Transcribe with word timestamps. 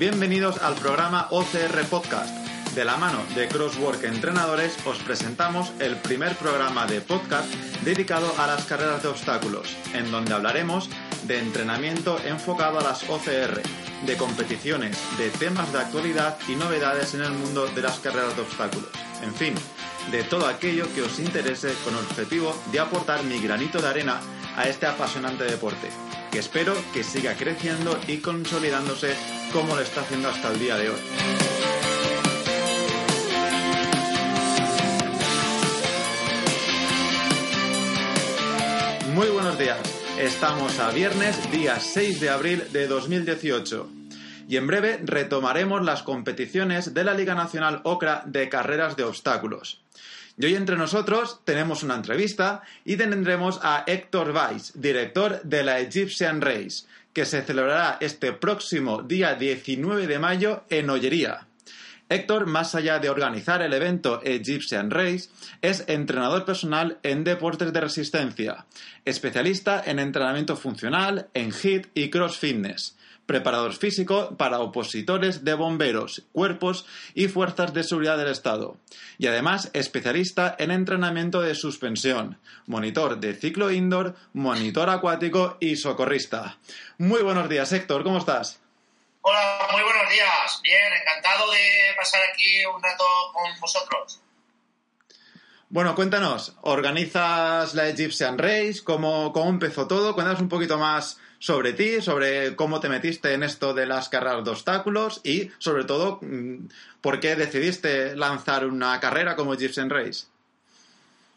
Bienvenidos 0.00 0.56
al 0.62 0.76
programa 0.76 1.26
OCR 1.28 1.84
Podcast. 1.90 2.34
De 2.74 2.86
la 2.86 2.96
mano 2.96 3.22
de 3.34 3.48
Crosswork 3.48 4.02
Entrenadores 4.04 4.74
os 4.86 4.96
presentamos 5.00 5.74
el 5.78 5.94
primer 5.96 6.34
programa 6.36 6.86
de 6.86 7.02
podcast 7.02 7.52
dedicado 7.84 8.32
a 8.38 8.46
las 8.46 8.64
carreras 8.64 9.02
de 9.02 9.10
obstáculos, 9.10 9.76
en 9.92 10.10
donde 10.10 10.32
hablaremos 10.32 10.88
de 11.24 11.40
entrenamiento 11.40 12.18
enfocado 12.24 12.80
a 12.80 12.82
las 12.82 13.02
OCR, 13.10 13.60
de 14.06 14.16
competiciones, 14.16 14.96
de 15.18 15.28
temas 15.28 15.70
de 15.70 15.80
actualidad 15.80 16.38
y 16.48 16.54
novedades 16.54 17.12
en 17.12 17.20
el 17.20 17.32
mundo 17.32 17.66
de 17.66 17.82
las 17.82 17.98
carreras 17.98 18.34
de 18.36 18.40
obstáculos. 18.40 18.88
En 19.22 19.34
fin, 19.34 19.52
de 20.10 20.22
todo 20.22 20.46
aquello 20.46 20.86
que 20.94 21.02
os 21.02 21.18
interese 21.18 21.74
con 21.84 21.92
el 21.92 22.06
objetivo 22.06 22.58
de 22.72 22.80
aportar 22.80 23.22
mi 23.24 23.38
granito 23.38 23.82
de 23.82 23.88
arena 23.88 24.18
a 24.56 24.66
este 24.66 24.86
apasionante 24.86 25.44
deporte, 25.44 25.90
que 26.32 26.38
espero 26.38 26.74
que 26.94 27.04
siga 27.04 27.34
creciendo 27.34 28.00
y 28.08 28.16
consolidándose 28.16 29.14
como 29.52 29.74
lo 29.74 29.82
está 29.82 30.02
haciendo 30.02 30.28
hasta 30.28 30.52
el 30.52 30.58
día 30.58 30.76
de 30.76 30.90
hoy. 30.90 31.00
Muy 39.14 39.28
buenos 39.28 39.58
días. 39.58 39.78
Estamos 40.18 40.78
a 40.78 40.90
viernes, 40.90 41.50
día 41.50 41.80
6 41.80 42.20
de 42.20 42.30
abril 42.30 42.64
de 42.72 42.86
2018. 42.86 43.88
Y 44.48 44.56
en 44.56 44.66
breve 44.66 45.00
retomaremos 45.04 45.84
las 45.84 46.02
competiciones 46.02 46.94
de 46.94 47.04
la 47.04 47.14
Liga 47.14 47.34
Nacional 47.34 47.80
OCRA 47.84 48.22
de 48.26 48.48
carreras 48.48 48.96
de 48.96 49.04
obstáculos. 49.04 49.80
Y 50.38 50.46
hoy 50.46 50.54
entre 50.54 50.76
nosotros 50.76 51.40
tenemos 51.44 51.82
una 51.82 51.96
entrevista 51.96 52.62
y 52.84 52.96
tendremos 52.96 53.60
a 53.62 53.84
Héctor 53.86 54.30
Weiss, 54.30 54.72
director 54.74 55.42
de 55.42 55.64
la 55.64 55.80
Egyptian 55.80 56.40
Race, 56.40 56.86
que 57.12 57.24
se 57.24 57.42
celebrará 57.42 57.98
este 58.00 58.32
próximo 58.32 59.02
día 59.02 59.34
19 59.34 60.06
de 60.06 60.18
mayo 60.18 60.64
en 60.70 60.90
Ollería. 60.90 61.49
Héctor, 62.10 62.46
más 62.46 62.74
allá 62.74 62.98
de 62.98 63.08
organizar 63.08 63.62
el 63.62 63.72
evento 63.72 64.20
Egyptian 64.24 64.90
Race, 64.90 65.30
es 65.62 65.84
entrenador 65.86 66.44
personal 66.44 66.98
en 67.04 67.22
deportes 67.22 67.72
de 67.72 67.80
resistencia, 67.80 68.66
especialista 69.04 69.80
en 69.86 70.00
entrenamiento 70.00 70.56
funcional, 70.56 71.28
en 71.34 71.52
HIIT 71.52 71.86
y 71.94 72.10
cross 72.10 72.36
fitness, 72.36 72.96
preparador 73.26 73.74
físico 73.74 74.36
para 74.36 74.58
opositores 74.58 75.44
de 75.44 75.54
bomberos, 75.54 76.24
cuerpos 76.32 76.84
y 77.14 77.28
fuerzas 77.28 77.72
de 77.72 77.84
seguridad 77.84 78.18
del 78.18 78.32
Estado, 78.32 78.76
y 79.18 79.28
además 79.28 79.70
especialista 79.72 80.56
en 80.58 80.72
entrenamiento 80.72 81.40
de 81.40 81.54
suspensión, 81.54 82.38
monitor 82.66 83.20
de 83.20 83.34
ciclo 83.34 83.70
indoor, 83.70 84.16
monitor 84.32 84.90
acuático 84.90 85.58
y 85.60 85.76
socorrista. 85.76 86.58
Muy 86.98 87.22
buenos 87.22 87.48
días, 87.48 87.72
Héctor, 87.72 88.02
¿cómo 88.02 88.18
estás? 88.18 88.59
Hola, 89.22 89.68
muy 89.72 89.82
buenos 89.82 90.10
días. 90.10 90.60
Bien, 90.62 90.92
encantado 91.00 91.50
de 91.50 91.94
pasar 91.94 92.22
aquí 92.32 92.64
un 92.64 92.82
rato 92.82 93.04
con 93.34 93.60
vosotros. 93.60 94.20
Bueno, 95.68 95.94
cuéntanos, 95.94 96.56
organizas 96.62 97.74
la 97.74 97.88
Egyptian 97.88 98.38
Race, 98.38 98.80
¿Cómo, 98.82 99.32
cómo 99.32 99.50
empezó 99.50 99.86
todo, 99.86 100.14
cuéntanos 100.14 100.40
un 100.40 100.48
poquito 100.48 100.78
más 100.78 101.18
sobre 101.38 101.74
ti, 101.74 102.02
sobre 102.02 102.56
cómo 102.56 102.80
te 102.80 102.88
metiste 102.88 103.34
en 103.34 103.44
esto 103.44 103.72
de 103.72 103.86
las 103.86 104.08
carreras 104.08 104.44
de 104.44 104.50
obstáculos 104.50 105.20
y 105.22 105.50
sobre 105.58 105.84
todo 105.84 106.18
mm, 106.22 106.68
por 107.00 107.20
qué 107.20 107.36
decidiste 107.36 108.16
lanzar 108.16 108.66
una 108.66 108.98
carrera 108.98 109.36
como 109.36 109.54
Egyptian 109.54 109.90
Race. 109.90 110.26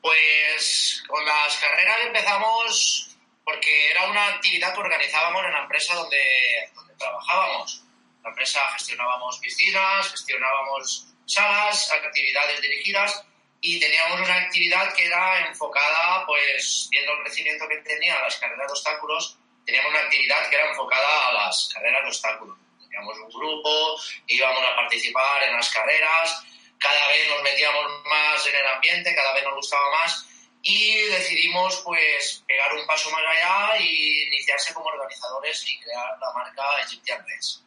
Pues 0.02 1.04
con 1.08 1.24
las 1.24 1.58
carreras 1.58 1.98
empezamos 2.08 3.13
porque 3.44 3.92
era 3.92 4.06
una 4.08 4.28
actividad 4.28 4.74
que 4.74 4.80
organizábamos 4.80 5.44
en 5.46 5.52
la 5.52 5.60
empresa 5.64 5.96
donde, 5.96 6.72
donde 6.76 6.96
trabajábamos. 6.96 7.84
La 8.24 8.30
empresa 8.30 8.60
gestionábamos 8.70 9.40
piscinas, 9.40 10.12
gestionábamos 10.12 11.08
salas, 11.26 11.92
actividades 11.92 12.62
dirigidas 12.62 13.26
y 13.60 13.80
teníamos 13.80 14.22
una 14.22 14.36
actividad 14.36 14.94
que 14.94 15.06
era 15.06 15.48
enfocada, 15.48 16.26
pues 16.26 16.88
viendo 16.92 17.14
el 17.14 17.24
crecimiento 17.24 17.68
que 17.68 17.78
tenían 17.78 18.22
las 18.22 18.38
carreras 18.38 18.68
de 18.68 18.74
obstáculos, 18.74 19.38
teníamos 19.66 19.92
una 19.92 20.02
actividad 20.02 20.50
que 20.50 20.56
era 20.56 20.70
enfocada 20.70 21.30
a 21.30 21.34
las 21.34 21.70
carreras 21.74 22.02
de 22.04 22.08
obstáculos. 22.10 22.58
Teníamos 22.82 23.18
un 23.20 23.30
grupo, 23.30 24.00
íbamos 24.28 24.64
a 24.70 24.76
participar 24.76 25.44
en 25.44 25.54
las 25.54 25.70
carreras, 25.70 26.46
cada 26.78 27.08
vez 27.08 27.30
nos 27.30 27.42
metíamos 27.42 27.86
más 28.06 28.46
en 28.48 28.56
el 28.56 28.68
ambiente, 28.68 29.16
cada 29.16 29.34
vez 29.34 29.44
nos 29.44 29.56
gustaba 29.56 29.90
más 29.92 30.28
y 30.64 30.96
decidimos 31.10 31.82
pues 31.84 32.44
pegar 32.48 32.74
un 32.74 32.88
paso 32.88 33.12
más 33.12 33.22
allá 33.22 33.78
y 33.80 34.24
iniciarse 34.28 34.74
como 34.74 34.88
organizadores 34.88 35.64
y 35.70 35.80
crear 35.82 36.18
la 36.20 36.34
marca 36.34 36.64
Egyptian 36.86 37.20
Race. 37.20 37.60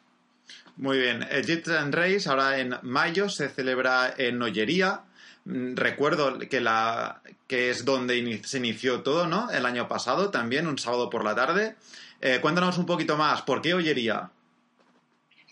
Muy 0.76 0.98
bien, 0.98 1.22
Egyptian 1.30 1.92
Race 1.92 2.28
ahora 2.28 2.58
en 2.58 2.78
mayo 2.82 3.28
se 3.28 3.50
celebra 3.50 4.14
en 4.16 4.40
Ollería. 4.40 5.02
Mm, 5.44 5.76
recuerdo 5.76 6.38
que, 6.38 6.60
la, 6.60 7.20
que 7.46 7.70
es 7.70 7.84
donde 7.84 8.42
se 8.44 8.58
inició 8.58 9.02
todo, 9.02 9.26
¿no? 9.26 9.50
El 9.50 9.66
año 9.66 9.88
pasado 9.88 10.30
también, 10.30 10.66
un 10.66 10.78
sábado 10.78 11.10
por 11.10 11.22
la 11.22 11.34
tarde. 11.34 11.76
Eh, 12.22 12.38
cuéntanos 12.40 12.78
un 12.78 12.86
poquito 12.86 13.16
más, 13.16 13.42
¿por 13.42 13.60
qué 13.60 13.74
Ollería? 13.74 14.30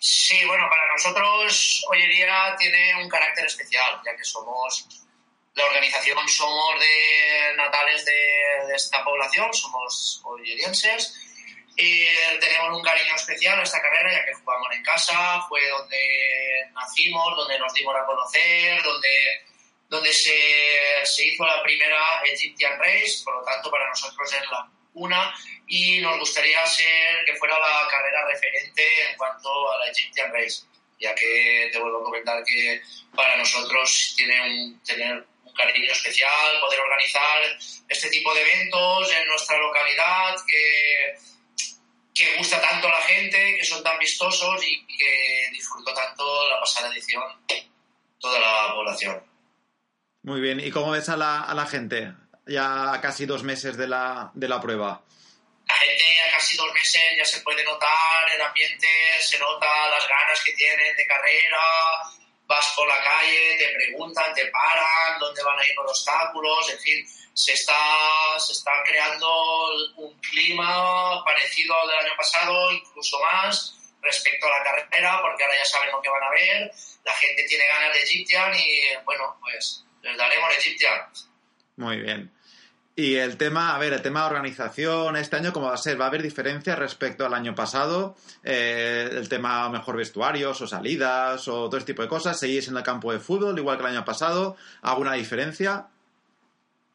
Sí, 0.00 0.37
bueno, 0.47 0.65
para 0.71 0.93
nosotros 0.93 1.84
Ollería 1.91 2.56
tiene 2.59 3.03
un 3.03 3.09
carácter 3.09 3.44
especial, 3.44 4.00
ya 4.05 4.16
que 4.16 4.25
somos 4.25 5.04
la 5.55 5.65
organización 5.67 6.29
somos 6.29 6.81
de 6.81 7.57
natales 7.57 8.05
de, 8.05 8.75
esta 8.75 9.05
población, 9.05 9.53
somos 9.53 10.21
ollerienses 10.25 11.15
y 11.77 12.07
tenemos 12.41 12.77
un 12.77 12.83
cariño 12.83 13.15
especial 13.15 13.61
a 13.61 13.63
esta 13.63 13.81
carrera 13.81 14.13
ya 14.13 14.25
que 14.25 14.35
jugamos 14.35 14.69
en 14.73 14.83
casa, 14.83 15.43
fue 15.49 15.61
donde 15.69 16.71
nacimos, 16.73 17.37
donde 17.37 17.59
nos 17.59 17.73
dimos 17.73 17.95
a 17.95 18.05
conocer, 18.05 18.83
donde, 18.83 19.45
donde 19.89 20.13
se, 20.13 21.05
se 21.05 21.27
hizo 21.27 21.47
la 21.47 21.63
primera 21.63 22.23
Egyptian 22.25 22.79
Race, 22.79 23.23
por 23.25 23.37
lo 23.37 23.45
tanto 23.45 23.71
para 23.71 23.89
nosotros 23.89 24.33
es 24.33 24.51
la 24.51 24.69
una 24.95 25.35
y 25.67 25.99
nos 26.01 26.19
gustaría 26.19 26.65
ser 26.67 27.25
que 27.27 27.35
fuera 27.37 27.59
la 27.59 27.89
carrera 27.91 28.27
referente 28.27 28.83
en 29.11 29.17
cuanto 29.17 29.73
a 29.73 29.79
la 29.79 29.91
Egyptian 29.91 30.33
Race, 30.33 30.65
ya 30.99 31.15
que 31.15 31.69
te 31.73 31.79
vuelvo 31.79 32.01
a 32.01 32.05
comentar 32.05 32.43
que 32.45 32.81
para 33.15 33.37
nosotros 33.37 34.15
tiene 34.17 34.41
un, 34.41 34.81
tener 34.83 35.25
cariño 35.55 35.93
especial 35.93 36.61
poder 36.61 36.81
organizar 36.81 37.43
este 37.89 38.09
tipo 38.11 38.35
de 38.35 38.43
eventos 38.43 39.13
en 39.13 39.29
nuestra 39.29 39.59
localidad 39.59 40.37
que, 40.47 41.15
que 42.15 42.37
gusta 42.37 42.61
tanto 42.61 42.89
a 42.89 42.91
la 42.91 43.03
gente, 43.03 43.57
que 43.59 43.65
son 43.65 43.83
tan 43.83 43.99
vistosos 43.99 44.63
y 44.67 44.87
que 44.87 45.49
disfrutó 45.53 45.95
tanto 45.95 46.49
la 46.49 46.61
pasada 46.61 46.89
edición 46.93 47.23
toda 48.19 48.41
la 48.41 48.75
población. 48.75 49.23
Muy 50.23 50.41
bien, 50.41 50.59
¿y 50.59 50.71
cómo 50.71 50.93
ves 50.93 51.11
a 51.11 51.17
la, 51.17 51.43
a 51.43 51.55
la 51.55 51.67
gente 51.67 52.15
ya 52.47 52.95
a 52.95 53.01
casi 53.01 53.27
dos 53.27 53.43
meses 53.43 53.77
de 53.77 53.87
la, 53.87 54.31
de 54.35 54.49
la 54.49 54.61
prueba? 54.61 55.03
La 55.67 55.75
gente 55.75 56.05
a 56.23 56.31
casi 56.33 56.57
dos 56.57 56.73
meses 56.73 57.03
ya 57.17 57.25
se 57.25 57.41
puede 57.41 57.62
notar 57.65 58.33
el 58.35 58.41
ambiente, 58.41 58.87
se 59.21 59.39
nota 59.39 59.67
las 59.91 60.09
ganas 60.09 60.43
que 60.43 60.53
tienen 60.53 60.97
de 60.97 61.07
carrera, 61.07 61.59
vas 62.46 62.73
por 62.76 62.87
la 62.88 63.02
calle, 63.02 63.56
te 63.58 63.69
preguntan, 63.75 64.35
te 64.35 64.46
paran, 64.46 65.19
dónde 65.19 65.43
van 65.43 65.58
a 65.58 65.67
ir 65.67 65.75
los 65.76 65.91
obstáculos, 65.91 66.70
en 66.70 66.79
fin, 66.79 67.06
se 67.32 67.52
está, 67.52 68.38
se 68.38 68.52
está 68.52 68.70
creando 68.85 69.93
un 69.96 70.19
clima 70.20 71.25
parecido 71.25 71.75
al 71.81 71.88
del 71.88 71.99
año 71.99 72.17
pasado, 72.17 72.73
incluso 72.73 73.19
más, 73.20 73.94
respecto 74.02 74.46
a 74.46 74.58
la 74.58 74.64
carrera, 74.64 75.20
porque 75.23 75.44
ahora 75.44 75.56
ya 75.56 75.64
saben 75.64 75.93
lo 75.93 76.02
que 76.02 76.11
van 76.11 76.23
a 76.23 76.31
ver, 76.31 76.73
la 77.05 77.14
gente 77.14 77.44
tiene 77.44 77.67
ganas 77.67 77.93
de 77.94 78.02
Egyptian 78.02 78.52
y, 78.55 79.05
bueno, 79.05 79.37
pues 79.40 79.85
les 80.02 80.17
daremos 80.17 80.56
Egyptian. 80.56 81.08
Muy 81.76 81.97
bien. 81.97 82.31
Y 82.96 83.17
el 83.17 83.37
tema, 83.37 83.75
a 83.75 83.79
ver, 83.79 83.93
el 83.93 84.02
tema 84.02 84.20
de 84.20 84.26
organización, 84.26 85.17
este 85.17 85.35
año, 85.35 85.52
¿cómo 85.52 85.67
va 85.67 85.75
a 85.75 85.79
ser? 85.79 86.00
¿Va 86.00 86.05
a 86.05 86.08
haber 86.08 86.23
diferencias 86.23 86.79
respecto 86.79 87.26
al 87.26 87.35
año 87.35 87.52
pasado? 87.52 88.17
Eh, 88.44 89.08
el 89.11 89.29
tema, 89.29 89.69
mejor 89.69 89.96
vestuarios 89.96 90.61
o 90.61 90.67
salidas 90.69 91.49
o 91.49 91.67
todo 91.69 91.79
este 91.79 91.93
tipo 91.93 92.02
de 92.02 92.08
cosas. 92.08 92.38
¿Seguís 92.38 92.69
en 92.69 92.76
el 92.76 92.85
campo 92.85 93.12
de 93.12 93.19
fútbol 93.19 93.58
igual 93.58 93.79
que 93.79 93.82
el 93.82 93.96
año 93.96 94.05
pasado? 94.05 94.56
¿Alguna 94.82 95.14
diferencia? 95.14 95.88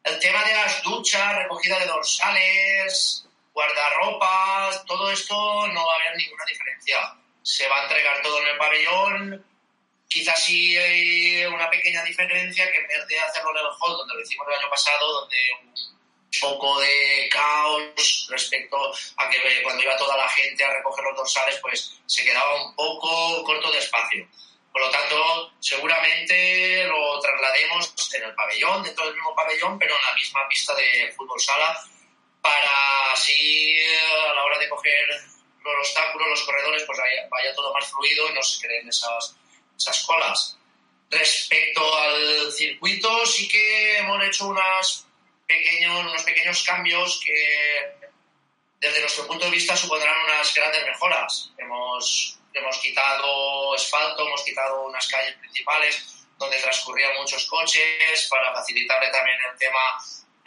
El 0.02 0.18
tema 0.18 0.42
de 0.42 0.54
las 0.54 0.82
duchas, 0.82 1.36
recogida 1.36 1.78
de 1.78 1.86
dorsales, 1.86 3.28
guardarropas, 3.52 4.82
todo 4.86 5.10
esto 5.10 5.34
no 5.34 5.86
va 5.86 5.92
a 5.92 5.96
haber 5.96 6.16
ninguna 6.16 6.44
diferencia. 6.48 6.96
Se 7.42 7.68
va 7.68 7.78
a 7.78 7.82
entregar 7.82 8.22
todo 8.22 8.40
en 8.40 8.48
el 8.48 8.56
pabellón. 8.56 9.44
Quizás 10.10 10.42
sí 10.42 10.76
hay 10.76 11.44
una 11.46 11.70
pequeña 11.70 12.02
diferencia 12.02 12.68
que 12.72 12.78
en 12.78 12.86
vez 12.88 13.06
de 13.06 13.20
hacerlo 13.20 13.50
en 13.52 13.58
el 13.58 13.72
hall, 13.80 13.96
donde 13.96 14.14
lo 14.14 14.20
hicimos 14.20 14.44
el 14.48 14.54
año 14.58 14.68
pasado, 14.68 15.20
donde 15.20 15.36
un 15.62 16.40
poco 16.40 16.80
de 16.80 17.28
caos 17.30 18.26
respecto 18.28 18.76
a 19.16 19.30
que 19.30 19.62
cuando 19.62 19.84
iba 19.84 19.96
toda 19.96 20.16
la 20.16 20.28
gente 20.28 20.64
a 20.64 20.74
recoger 20.74 21.04
los 21.04 21.16
dorsales, 21.16 21.60
pues 21.62 21.96
se 22.06 22.24
quedaba 22.24 22.64
un 22.64 22.74
poco 22.74 23.44
corto 23.44 23.70
de 23.70 23.78
espacio. 23.78 24.26
Por 24.72 24.82
lo 24.82 24.90
tanto, 24.90 25.52
seguramente 25.60 26.84
lo 26.86 27.20
traslademos 27.20 27.94
en 28.12 28.24
el 28.24 28.34
pabellón, 28.34 28.82
dentro 28.82 29.04
del 29.04 29.14
mismo 29.14 29.34
pabellón, 29.36 29.78
pero 29.78 29.94
en 29.94 30.02
la 30.02 30.14
misma 30.14 30.48
pista 30.48 30.74
de 30.74 31.12
fútbol 31.16 31.40
sala, 31.40 31.80
para 32.40 33.12
así 33.12 33.76
a 34.28 34.34
la 34.34 34.44
hora 34.44 34.58
de 34.58 34.68
coger 34.68 35.06
los 35.62 35.74
obstáculos, 35.86 36.30
los 36.30 36.42
corredores, 36.42 36.82
pues 36.82 36.98
vaya, 37.30 37.54
todo 37.54 37.72
más 37.72 37.88
fluido 37.90 38.28
y 38.28 38.32
no 38.32 38.42
se 38.42 38.66
creen 38.66 38.88
esas, 38.88 39.36
esas 39.80 40.02
colas. 40.04 40.56
Respecto 41.10 41.96
al 41.98 42.52
circuito, 42.52 43.26
sí 43.26 43.48
que 43.48 43.98
hemos 43.98 44.22
hecho 44.24 44.48
unas 44.48 45.06
pequeños, 45.46 46.06
unos 46.06 46.22
pequeños 46.22 46.62
cambios 46.62 47.20
que 47.24 48.10
desde 48.78 49.00
nuestro 49.00 49.26
punto 49.26 49.46
de 49.46 49.50
vista 49.50 49.76
supondrán 49.76 50.24
unas 50.24 50.54
grandes 50.54 50.84
mejoras. 50.84 51.50
Hemos 51.58 52.36
hemos 52.52 52.78
quitado 52.78 53.74
asfalto, 53.74 54.26
hemos 54.26 54.42
quitado 54.42 54.82
unas 54.82 55.06
calles 55.08 55.36
principales 55.36 56.26
donde 56.36 56.60
transcurrían 56.60 57.16
muchos 57.16 57.46
coches 57.46 58.26
para 58.28 58.52
facilitarle 58.54 59.10
también 59.10 59.36
el 59.50 59.58
tema 59.58 59.78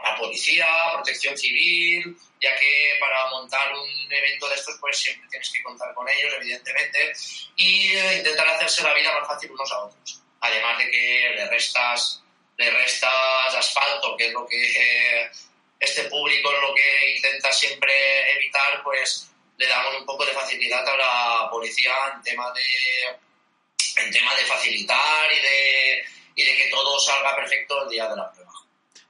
a 0.03 0.17
policía, 0.17 0.67
protección 0.94 1.38
civil, 1.38 2.15
ya 2.41 2.55
que 2.57 2.97
para 3.00 3.29
montar 3.29 3.73
un 3.73 4.13
evento 4.13 4.50
de 4.50 4.55
estos 4.55 4.77
pues 4.79 4.97
siempre 4.97 5.27
tienes 5.29 5.50
que 5.50 5.63
contar 5.63 5.94
con 5.94 6.07
ellos, 6.09 6.33
evidentemente, 6.38 7.13
y 7.55 7.94
eh, 7.94 8.17
intentar 8.17 8.47
hacerse 8.50 8.83
la 8.83 8.94
vida 8.94 9.17
más 9.17 9.27
fácil 9.27 9.51
unos 9.51 9.71
a 9.71 9.85
otros. 9.85 10.21
Además 10.41 10.77
de 10.77 10.91
que 10.91 11.31
le 11.35 11.47
restas, 11.47 12.21
le 12.57 12.69
restas 12.69 13.55
asfalto, 13.55 14.17
que 14.17 14.27
es 14.27 14.33
lo 14.33 14.45
que 14.45 14.61
eh, 14.61 15.31
este 15.79 16.03
público 16.03 16.51
lo 16.51 16.73
que 16.73 17.15
intenta 17.15 17.51
siempre 17.51 18.31
evitar, 18.33 18.83
pues 18.83 19.29
le 19.57 19.67
damos 19.67 19.95
un 19.99 20.06
poco 20.06 20.25
de 20.25 20.33
facilidad 20.33 20.88
a 20.88 20.97
la 20.97 21.49
policía 21.49 21.94
en 22.13 22.21
tema 22.23 22.51
de, 22.51 24.03
en 24.03 24.11
tema 24.11 24.35
de 24.35 24.44
facilitar 24.44 25.31
y 25.31 25.41
de, 25.41 26.06
y 26.35 26.44
de 26.44 26.56
que 26.56 26.69
todo 26.69 26.99
salga 26.99 27.35
perfecto 27.35 27.83
el 27.83 27.89
día 27.89 28.07
de 28.07 28.15
la 28.15 28.31
prueba. 28.31 28.51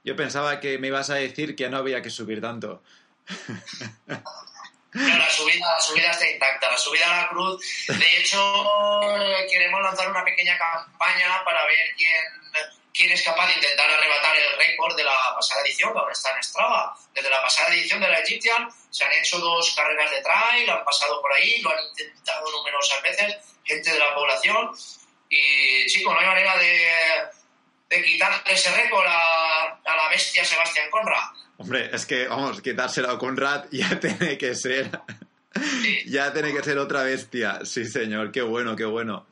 Yo 0.04 0.14
pensaba 0.16 0.60
que 0.60 0.78
me 0.78 0.88
ibas 0.88 1.10
a 1.10 1.14
decir 1.14 1.56
que 1.56 1.68
no 1.68 1.78
había 1.78 2.02
que 2.02 2.10
subir 2.10 2.40
tanto. 2.40 2.82
No, 4.94 5.18
la 5.18 5.28
subida, 5.28 5.66
la 5.74 5.80
subida 5.80 6.10
está 6.12 6.30
intacta, 6.30 6.70
la 6.70 6.78
subida 6.78 7.06
a 7.06 7.22
la 7.22 7.28
cruz. 7.28 7.60
De 7.88 8.20
hecho, 8.20 8.38
queremos 9.50 9.82
lanzar 9.82 10.08
una 10.08 10.22
pequeña 10.22 10.56
campaña 10.56 11.42
para 11.44 11.66
ver 11.66 11.94
quién 11.96 12.44
quién 12.94 13.10
es 13.10 13.22
capaz 13.22 13.48
de 13.48 13.54
intentar 13.54 13.90
arrebatar 13.90 14.36
el 14.36 14.56
récord 14.56 14.96
de 14.96 15.02
la 15.02 15.16
pasada 15.34 15.62
edición, 15.62 15.92
que 15.92 15.98
ahora 15.98 16.12
está 16.12 16.30
en 16.36 16.42
Strava. 16.44 16.96
Desde 17.12 17.28
la 17.28 17.42
pasada 17.42 17.74
edición 17.74 18.00
de 18.00 18.08
la 18.08 18.20
Egyptian 18.20 18.68
se 18.88 19.04
han 19.04 19.12
hecho 19.12 19.38
dos 19.40 19.74
carreras 19.74 20.10
de 20.12 20.22
trail, 20.22 20.70
han 20.70 20.84
pasado 20.84 21.20
por 21.20 21.32
ahí, 21.32 21.60
lo 21.60 21.70
han 21.70 21.84
intentado 21.88 22.50
numerosas 22.52 23.02
veces, 23.02 23.36
gente 23.64 23.92
de 23.92 23.98
la 23.98 24.14
población. 24.14 24.70
Y, 25.28 25.86
chico, 25.86 26.14
no 26.14 26.20
hay 26.20 26.26
manera 26.26 26.56
de, 26.56 26.86
de 27.88 28.04
quitarle 28.04 28.52
ese 28.52 28.70
récord 28.76 29.06
a, 29.08 29.53
la 29.84 30.08
bestia 30.08 30.44
Sebastián 30.44 30.90
Conrad. 30.90 31.30
Hombre, 31.58 31.90
es 31.92 32.06
que, 32.06 32.26
vamos, 32.26 32.60
quitárselo 32.60 33.10
a 33.10 33.18
Conrad 33.18 33.66
ya 33.70 33.98
tiene 34.00 34.38
que 34.38 34.54
ser... 34.54 34.90
ya 36.06 36.32
tiene 36.32 36.52
que 36.52 36.62
ser 36.62 36.78
otra 36.78 37.02
bestia. 37.02 37.60
Sí, 37.64 37.84
señor, 37.84 38.32
qué 38.32 38.42
bueno, 38.42 38.76
qué 38.76 38.84
bueno. 38.84 39.26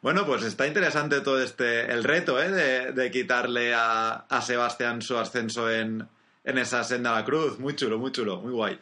Bueno, 0.00 0.24
pues 0.24 0.44
está 0.44 0.66
interesante 0.66 1.20
todo 1.20 1.42
este, 1.42 1.92
el 1.92 2.04
reto, 2.04 2.40
¿eh? 2.40 2.92
De, 2.92 3.10
quitarle 3.10 3.74
a, 3.74 4.24
Sebastián 4.42 5.02
su 5.02 5.18
ascenso 5.18 5.70
en, 5.70 6.08
esa 6.44 6.84
senda 6.84 7.10
a 7.10 7.20
la 7.20 7.24
cruz. 7.24 7.58
Muy 7.58 7.74
chulo, 7.74 7.98
muy 7.98 8.12
chulo, 8.12 8.40
muy 8.40 8.52
guay. 8.52 8.78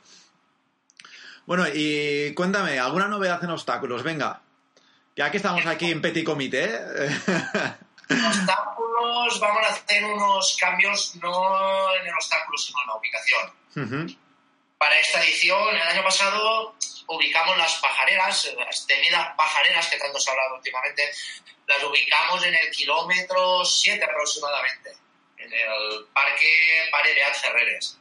Bueno, 1.47 1.65
y 1.73 2.35
cuéntame, 2.35 2.79
¿alguna 2.79 3.09
novedad 3.09 3.43
en 3.43 3.51
obstáculos? 3.51 4.03
Venga, 4.03 4.43
ya 5.17 5.31
que 5.31 5.39
estamos 5.39 5.65
aquí 5.67 5.91
en 5.91 6.03
Petit 6.03 6.25
Comité. 6.25 6.79
obstáculos, 8.08 9.41
vamos 9.41 9.62
a 9.64 9.69
hacer 9.69 10.05
unos 10.05 10.56
cambios 10.61 11.14
no 11.17 11.94
en 11.97 12.06
el 12.06 12.14
obstáculo, 12.14 12.58
sino 12.58 12.81
en 12.82 12.87
la 12.87 12.97
ubicación. 12.97 14.19
Para 14.79 14.99
esta 14.99 15.23
edición, 15.25 15.75
el 15.75 15.82
año 15.82 16.03
pasado 16.03 16.75
ubicamos 17.08 17.56
las 17.56 17.75
pajareras, 17.76 18.53
las 18.58 18.87
temidas 18.87 19.35
pajareras 19.37 19.88
que 19.88 19.99
tanto 19.99 20.19
se 20.19 20.31
ha 20.31 20.32
hablado 20.32 20.56
últimamente, 20.56 21.03
las 21.67 21.82
ubicamos 21.82 22.44
en 22.44 22.55
el 22.55 22.70
kilómetro 22.70 23.64
7 23.64 24.05
aproximadamente, 24.05 24.97
en 25.38 25.53
el 25.53 26.06
parque 26.12 26.88
Paredeat 26.91 27.35
Ferreres. 27.35 27.99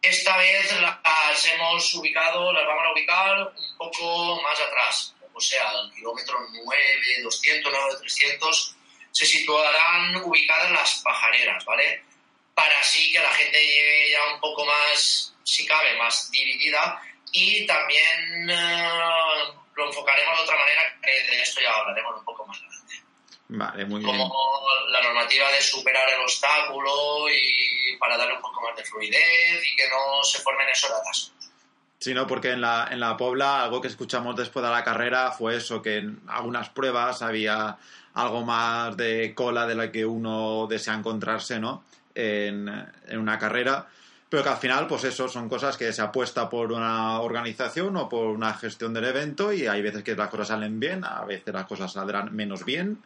Esta 0.00 0.36
vez 0.36 0.72
las 0.80 1.46
hemos 1.46 1.94
ubicado, 1.94 2.52
las 2.52 2.66
vamos 2.66 2.84
a 2.86 2.92
ubicar 2.92 3.38
un 3.40 3.76
poco 3.76 4.40
más 4.42 4.60
atrás, 4.60 5.14
o 5.34 5.40
sea, 5.40 5.68
al 5.68 5.92
kilómetro 5.92 6.38
9, 6.52 7.22
200, 7.22 7.72
9, 7.72 7.94
300, 8.00 8.76
se 9.10 9.26
situarán 9.26 10.16
ubicadas 10.16 10.70
las 10.70 11.02
pajareras, 11.02 11.64
¿vale? 11.64 12.02
Para 12.54 12.78
así 12.80 13.12
que 13.12 13.18
la 13.18 13.30
gente 13.30 13.58
llegue 13.58 14.10
ya 14.12 14.34
un 14.34 14.40
poco 14.40 14.64
más, 14.64 15.34
si 15.44 15.66
cabe, 15.66 15.96
más 15.98 16.30
dividida 16.30 17.00
y 17.32 17.66
también 17.66 18.50
eh, 18.50 18.88
lo 19.74 19.86
enfocaremos 19.86 20.38
de 20.38 20.44
otra 20.44 20.56
manera, 20.56 20.82
que 21.02 21.36
de 21.36 21.42
esto 21.42 21.60
ya 21.60 21.70
hablaremos 21.70 22.18
un 22.18 22.24
poco 22.24 22.46
más 22.46 22.58
adelante. 22.58 23.02
Vale, 23.48 23.84
muy 23.84 24.02
bien. 24.02 24.16
Como 24.16 24.34
la 24.90 25.02
normativa 25.02 25.50
de 25.52 25.60
superar 25.60 26.08
el 26.08 26.20
obstáculo 26.20 27.28
y 27.30 27.96
para 27.98 28.16
darle 28.16 28.34
un 28.34 28.40
poco 28.40 28.60
más 28.62 28.76
de 28.76 28.84
fluidez 28.84 29.62
y 29.64 29.76
que 29.76 29.88
no 29.88 30.22
se 30.24 30.40
formen 30.40 30.68
esos 30.68 30.90
atascos. 30.90 31.32
Sí, 31.98 32.12
no, 32.12 32.26
porque 32.26 32.50
en 32.50 32.60
la, 32.60 32.88
en 32.90 33.00
la 33.00 33.16
Pobla 33.16 33.64
algo 33.64 33.80
que 33.80 33.88
escuchamos 33.88 34.36
después 34.36 34.64
de 34.64 34.70
la 34.70 34.84
carrera 34.84 35.32
fue 35.32 35.56
eso, 35.56 35.80
que 35.80 35.96
en 35.96 36.20
algunas 36.28 36.68
pruebas 36.68 37.22
había 37.22 37.78
algo 38.16 38.44
más 38.44 38.96
de 38.96 39.32
cola 39.34 39.66
de 39.66 39.74
la 39.76 39.90
que 39.90 40.04
uno 40.04 40.66
desea 40.68 40.94
encontrarse, 40.94 41.58
¿no? 41.58 41.84
En, 42.14 42.68
en 43.08 43.18
una 43.18 43.38
carrera 43.38 43.86
pero 44.28 44.42
que 44.42 44.48
al 44.48 44.58
final, 44.58 44.86
pues 44.88 45.04
eso, 45.04 45.28
son 45.28 45.48
cosas 45.48 45.76
que 45.76 45.92
se 45.92 46.02
apuesta 46.02 46.50
por 46.50 46.72
una 46.72 47.20
organización 47.20 47.96
o 47.96 48.08
por 48.08 48.26
una 48.26 48.54
gestión 48.54 48.92
del 48.92 49.04
evento 49.04 49.52
y 49.52 49.68
hay 49.68 49.82
veces 49.82 50.02
que 50.02 50.16
las 50.16 50.28
cosas 50.28 50.48
salen 50.48 50.80
bien, 50.80 51.04
a 51.04 51.24
veces 51.24 51.54
las 51.54 51.64
cosas 51.64 51.92
saldrán 51.92 52.34
menos 52.34 52.64
bien 52.64 53.02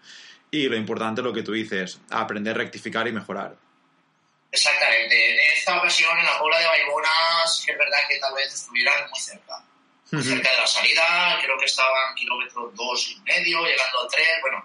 y 0.50 0.68
lo 0.68 0.76
importante 0.76 1.20
es 1.20 1.24
lo 1.24 1.32
que 1.32 1.42
tú 1.42 1.52
dices, 1.52 2.00
aprender, 2.10 2.56
rectificar 2.56 3.06
y 3.06 3.12
mejorar. 3.12 3.54
Exactamente. 4.50 5.32
En 5.32 5.38
esta 5.56 5.78
ocasión, 5.78 6.18
en 6.18 6.24
la 6.24 6.38
Puebla 6.38 6.58
de 6.58 6.66
Baibonas, 6.66 7.62
que 7.64 7.72
es 7.72 7.78
verdad 7.78 7.98
que 8.08 8.18
tal 8.18 8.34
vez 8.34 8.52
estuvieran 8.52 9.08
muy 9.10 9.20
cerca. 9.20 9.62
Muy 10.10 10.24
cerca 10.24 10.50
de 10.50 10.56
la 10.56 10.66
salida, 10.66 11.38
creo 11.40 11.56
que 11.56 11.66
estaban 11.66 12.14
kilómetros 12.16 12.74
dos 12.74 13.08
y 13.10 13.20
medio, 13.20 13.62
llegando 13.64 14.02
a 14.02 14.08
tres, 14.08 14.26
bueno, 14.40 14.64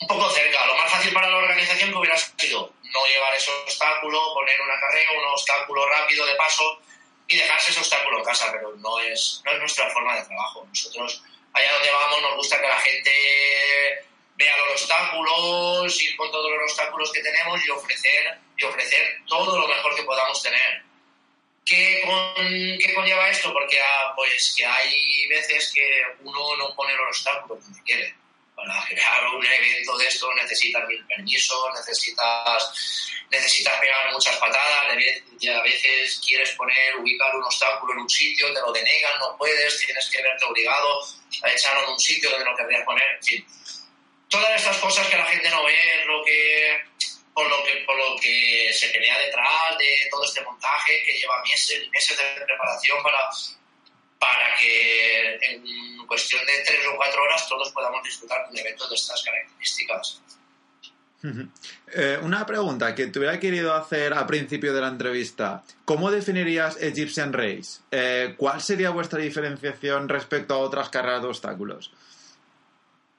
un 0.00 0.06
poco 0.06 0.30
cerca. 0.30 0.66
Lo 0.66 0.76
más 0.76 0.90
fácil 0.90 1.12
para 1.12 1.30
la 1.30 1.36
organización 1.36 1.90
que 1.90 1.96
hubiera 1.96 2.16
sido 2.16 2.72
no 2.82 3.06
llevar 3.06 3.34
ese 3.34 3.50
obstáculo, 3.50 4.34
poner 4.34 4.60
una 4.60 4.80
carrera, 4.80 5.12
un 5.12 5.24
obstáculo 5.26 5.88
rápido 5.88 6.26
de 6.26 6.34
paso 6.34 6.80
y 7.28 7.36
dejarse 7.36 7.70
ese 7.70 7.80
obstáculo 7.80 8.18
en 8.18 8.24
casa, 8.24 8.50
pero 8.50 8.74
no 8.76 8.98
es, 9.00 9.40
no 9.44 9.52
es 9.52 9.58
nuestra 9.58 9.88
forma 9.90 10.16
de 10.16 10.26
trabajo. 10.26 10.66
Nosotros, 10.66 11.22
allá 11.52 11.72
donde 11.74 11.90
vamos, 11.90 12.22
nos 12.22 12.36
gusta 12.36 12.60
que 12.60 12.66
la 12.66 12.80
gente 12.80 14.06
vea 14.36 14.56
los 14.56 14.82
obstáculos, 14.82 16.02
ir 16.02 16.16
con 16.16 16.30
todos 16.30 16.50
los 16.50 16.62
obstáculos 16.62 17.12
que 17.12 17.22
tenemos 17.22 17.64
y 17.64 17.70
ofrecer, 17.70 18.38
y 18.56 18.64
ofrecer 18.64 19.18
todo 19.28 19.60
lo 19.60 19.68
mejor 19.68 19.94
que 19.94 20.02
podamos 20.02 20.42
tener. 20.42 20.82
¿Qué, 21.64 22.02
¿Qué, 22.82 22.94
conlleva 22.94 23.28
esto? 23.28 23.52
Porque 23.52 23.78
ah, 23.80 24.12
pues 24.16 24.54
que 24.56 24.66
hay 24.66 25.28
veces 25.28 25.70
que 25.72 26.02
uno 26.24 26.56
no 26.56 26.74
pone 26.74 26.94
los 26.94 27.08
obstáculos 27.08 27.62
donde 27.62 27.82
quiere 27.84 28.14
para 28.60 28.84
crear 28.86 29.26
un 29.26 29.44
evento 29.44 29.96
de 29.96 30.06
esto 30.06 30.32
necesitas 30.34 30.86
mil 30.86 31.04
permisos, 31.06 31.66
necesitas, 31.74 33.24
necesitas 33.30 33.80
pegar 33.80 34.12
muchas 34.12 34.36
patadas, 34.36 34.96
y 35.40 35.48
a 35.48 35.62
veces 35.62 36.20
quieres 36.26 36.50
poner, 36.52 36.96
ubicar 36.96 37.34
un 37.34 37.44
obstáculo 37.44 37.92
en 37.94 38.00
un 38.00 38.10
sitio, 38.10 38.52
te 38.52 38.60
lo 38.60 38.72
denegan, 38.72 39.18
no 39.18 39.36
puedes, 39.36 39.78
tienes 39.84 40.08
que 40.10 40.22
verte 40.22 40.44
obligado 40.44 41.00
a 41.42 41.50
echarlo 41.50 41.84
en 41.84 41.90
un 41.90 42.00
sitio 42.00 42.30
donde 42.30 42.44
no 42.44 42.56
querrías 42.56 42.84
poner, 42.84 43.08
en 43.16 43.24
fin. 43.24 43.46
Todas 44.28 44.60
estas 44.60 44.76
cosas 44.78 45.08
que 45.08 45.16
la 45.16 45.26
gente 45.26 45.50
no 45.50 45.64
ve 45.64 46.04
lo 46.06 46.24
que 46.24 46.80
por 47.32 47.48
lo 47.48 47.62
que 47.64 47.76
por 47.86 47.96
lo 47.96 48.16
que 48.20 48.72
se 48.72 48.88
pelea 48.88 49.18
detrás 49.18 49.78
de 49.78 50.08
todo 50.10 50.24
este 50.24 50.40
montaje 50.42 51.02
que 51.04 51.18
lleva 51.18 51.42
meses 51.42 51.88
meses 51.90 52.18
de 52.18 52.44
preparación 52.44 53.02
para 53.02 53.28
para 54.18 54.54
que 54.56 55.09
en 55.42 56.06
cuestión 56.06 56.44
de 56.46 56.52
tres 56.66 56.86
o 56.92 56.96
cuatro 56.96 57.22
horas 57.22 57.48
todos 57.48 57.70
podamos 57.70 58.02
disfrutar 58.02 58.44
de 58.46 58.52
un 58.52 58.58
evento 58.58 58.88
de 58.88 58.94
estas 58.94 59.22
características. 59.22 60.20
Eh, 61.92 62.18
una 62.22 62.46
pregunta 62.46 62.94
que 62.94 63.06
te 63.08 63.18
hubiera 63.18 63.38
querido 63.38 63.74
hacer 63.74 64.14
al 64.14 64.26
principio 64.26 64.72
de 64.72 64.80
la 64.80 64.88
entrevista. 64.88 65.62
¿Cómo 65.84 66.10
definirías 66.10 66.80
Egyptian 66.80 67.32
Race? 67.32 67.80
Eh, 67.90 68.34
¿Cuál 68.36 68.62
sería 68.62 68.90
vuestra 68.90 69.20
diferenciación 69.20 70.08
respecto 70.08 70.54
a 70.54 70.58
otras 70.58 70.88
carreras 70.88 71.22
de 71.22 71.28
obstáculos? 71.28 71.92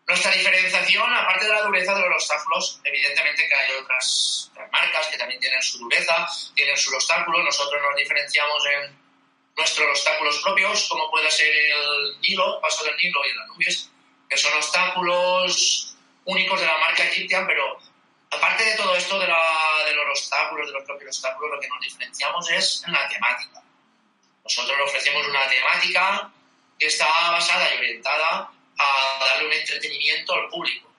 Nuestra 0.07 0.31
diferenciación, 0.31 1.13
aparte 1.13 1.45
de 1.45 1.51
la 1.51 1.61
dureza 1.61 1.93
de 1.93 2.01
los 2.01 2.15
obstáculos, 2.15 2.81
evidentemente 2.83 3.47
que 3.47 3.53
hay 3.53 3.81
otras, 3.81 4.51
marcas 4.71 5.07
que 5.11 5.17
también 5.17 5.39
tienen 5.39 5.61
su 5.61 5.77
dureza, 5.77 6.27
tienen 6.55 6.75
sus 6.75 6.93
obstáculos. 6.93 7.45
Nosotros 7.45 7.81
nos 7.81 7.95
diferenciamos 7.95 8.63
en 8.65 9.00
nuestros 9.61 9.89
obstáculos 9.89 10.39
propios, 10.39 10.87
como 10.89 11.09
puede 11.11 11.29
ser 11.29 11.53
el 11.53 12.19
Nilo, 12.21 12.59
Paso 12.61 12.83
del 12.83 12.97
Nilo 12.97 13.21
y 13.25 13.29
el 13.29 13.39
Anubis, 13.41 13.91
que 14.27 14.35
son 14.35 14.51
obstáculos 14.57 15.95
únicos 16.25 16.59
de 16.59 16.65
la 16.65 16.77
marca 16.79 17.03
Egyptian, 17.03 17.45
pero 17.45 17.77
aparte 18.31 18.63
de 18.65 18.75
todo 18.75 18.95
esto 18.95 19.19
de, 19.19 19.27
de 19.27 19.95
los 19.95 20.19
obstáculos, 20.19 20.67
de 20.67 20.73
los 20.73 20.83
propios 20.83 21.15
obstáculos, 21.15 21.51
lo 21.55 21.59
que 21.59 21.67
nos 21.67 21.79
diferenciamos 21.79 22.49
es 22.49 22.83
en 22.87 22.93
la 22.93 23.07
temática. 23.07 23.61
Nosotros 24.43 24.75
le 24.75 24.83
ofrecemos 24.83 25.27
una 25.27 25.47
temática 25.47 26.31
que 26.79 26.87
está 26.87 27.07
basada 27.31 27.71
y 27.75 27.77
orientada 27.77 28.51
a 28.79 29.25
darle 29.25 29.45
un 29.45 29.53
entretenimiento 29.53 30.33
al 30.33 30.49
público, 30.49 30.89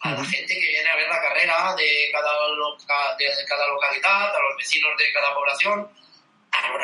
a 0.00 0.10
la 0.10 0.24
gente 0.24 0.52
que 0.52 0.66
viene 0.66 0.90
a 0.90 0.96
ver 0.96 1.08
la 1.08 1.20
carrera 1.20 1.76
de 1.76 2.10
cada, 2.12 3.16
de 3.16 3.44
cada 3.46 3.68
localidad, 3.68 4.34
a 4.34 4.40
los 4.40 4.56
vecinos 4.58 4.98
de 4.98 5.12
cada 5.12 5.32
población, 5.32 6.00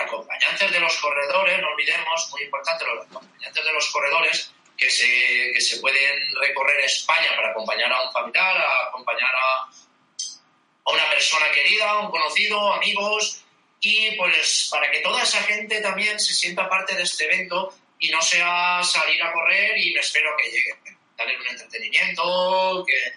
acompañantes 0.06 0.70
de 0.70 0.80
los 0.80 0.96
corredores, 0.98 1.60
no 1.60 1.68
olvidemos, 1.68 2.30
muy 2.30 2.42
importante, 2.42 2.84
los 2.86 3.06
acompañantes 3.06 3.64
de 3.64 3.72
los 3.72 3.90
corredores 3.90 4.52
que 4.76 4.90
se, 4.90 5.52
que 5.52 5.60
se 5.60 5.80
pueden 5.80 6.34
recorrer 6.40 6.80
España 6.80 7.34
para 7.34 7.50
acompañar 7.50 7.92
a 7.92 8.02
un 8.02 8.12
familiar, 8.12 8.56
a 8.56 8.88
acompañar 8.88 9.34
a, 9.34 9.70
a 10.84 10.92
una 10.92 11.10
persona 11.10 11.50
querida, 11.52 11.90
a 11.90 11.98
un 12.00 12.10
conocido, 12.10 12.72
amigos, 12.74 13.42
y 13.80 14.12
pues 14.16 14.68
para 14.70 14.90
que 14.90 15.00
toda 15.00 15.22
esa 15.22 15.42
gente 15.42 15.80
también 15.80 16.18
se 16.18 16.34
sienta 16.34 16.68
parte 16.68 16.94
de 16.94 17.02
este 17.02 17.24
evento 17.24 17.74
y 17.98 18.08
no 18.10 18.20
sea 18.20 18.82
salir 18.82 19.22
a 19.22 19.32
correr 19.32 19.78
y 19.78 19.92
me 19.92 20.00
espero 20.00 20.30
que 20.36 20.50
llegue. 20.50 20.96
Darle 21.16 21.38
un 21.38 21.46
entretenimiento, 21.46 22.84
que 22.86 23.12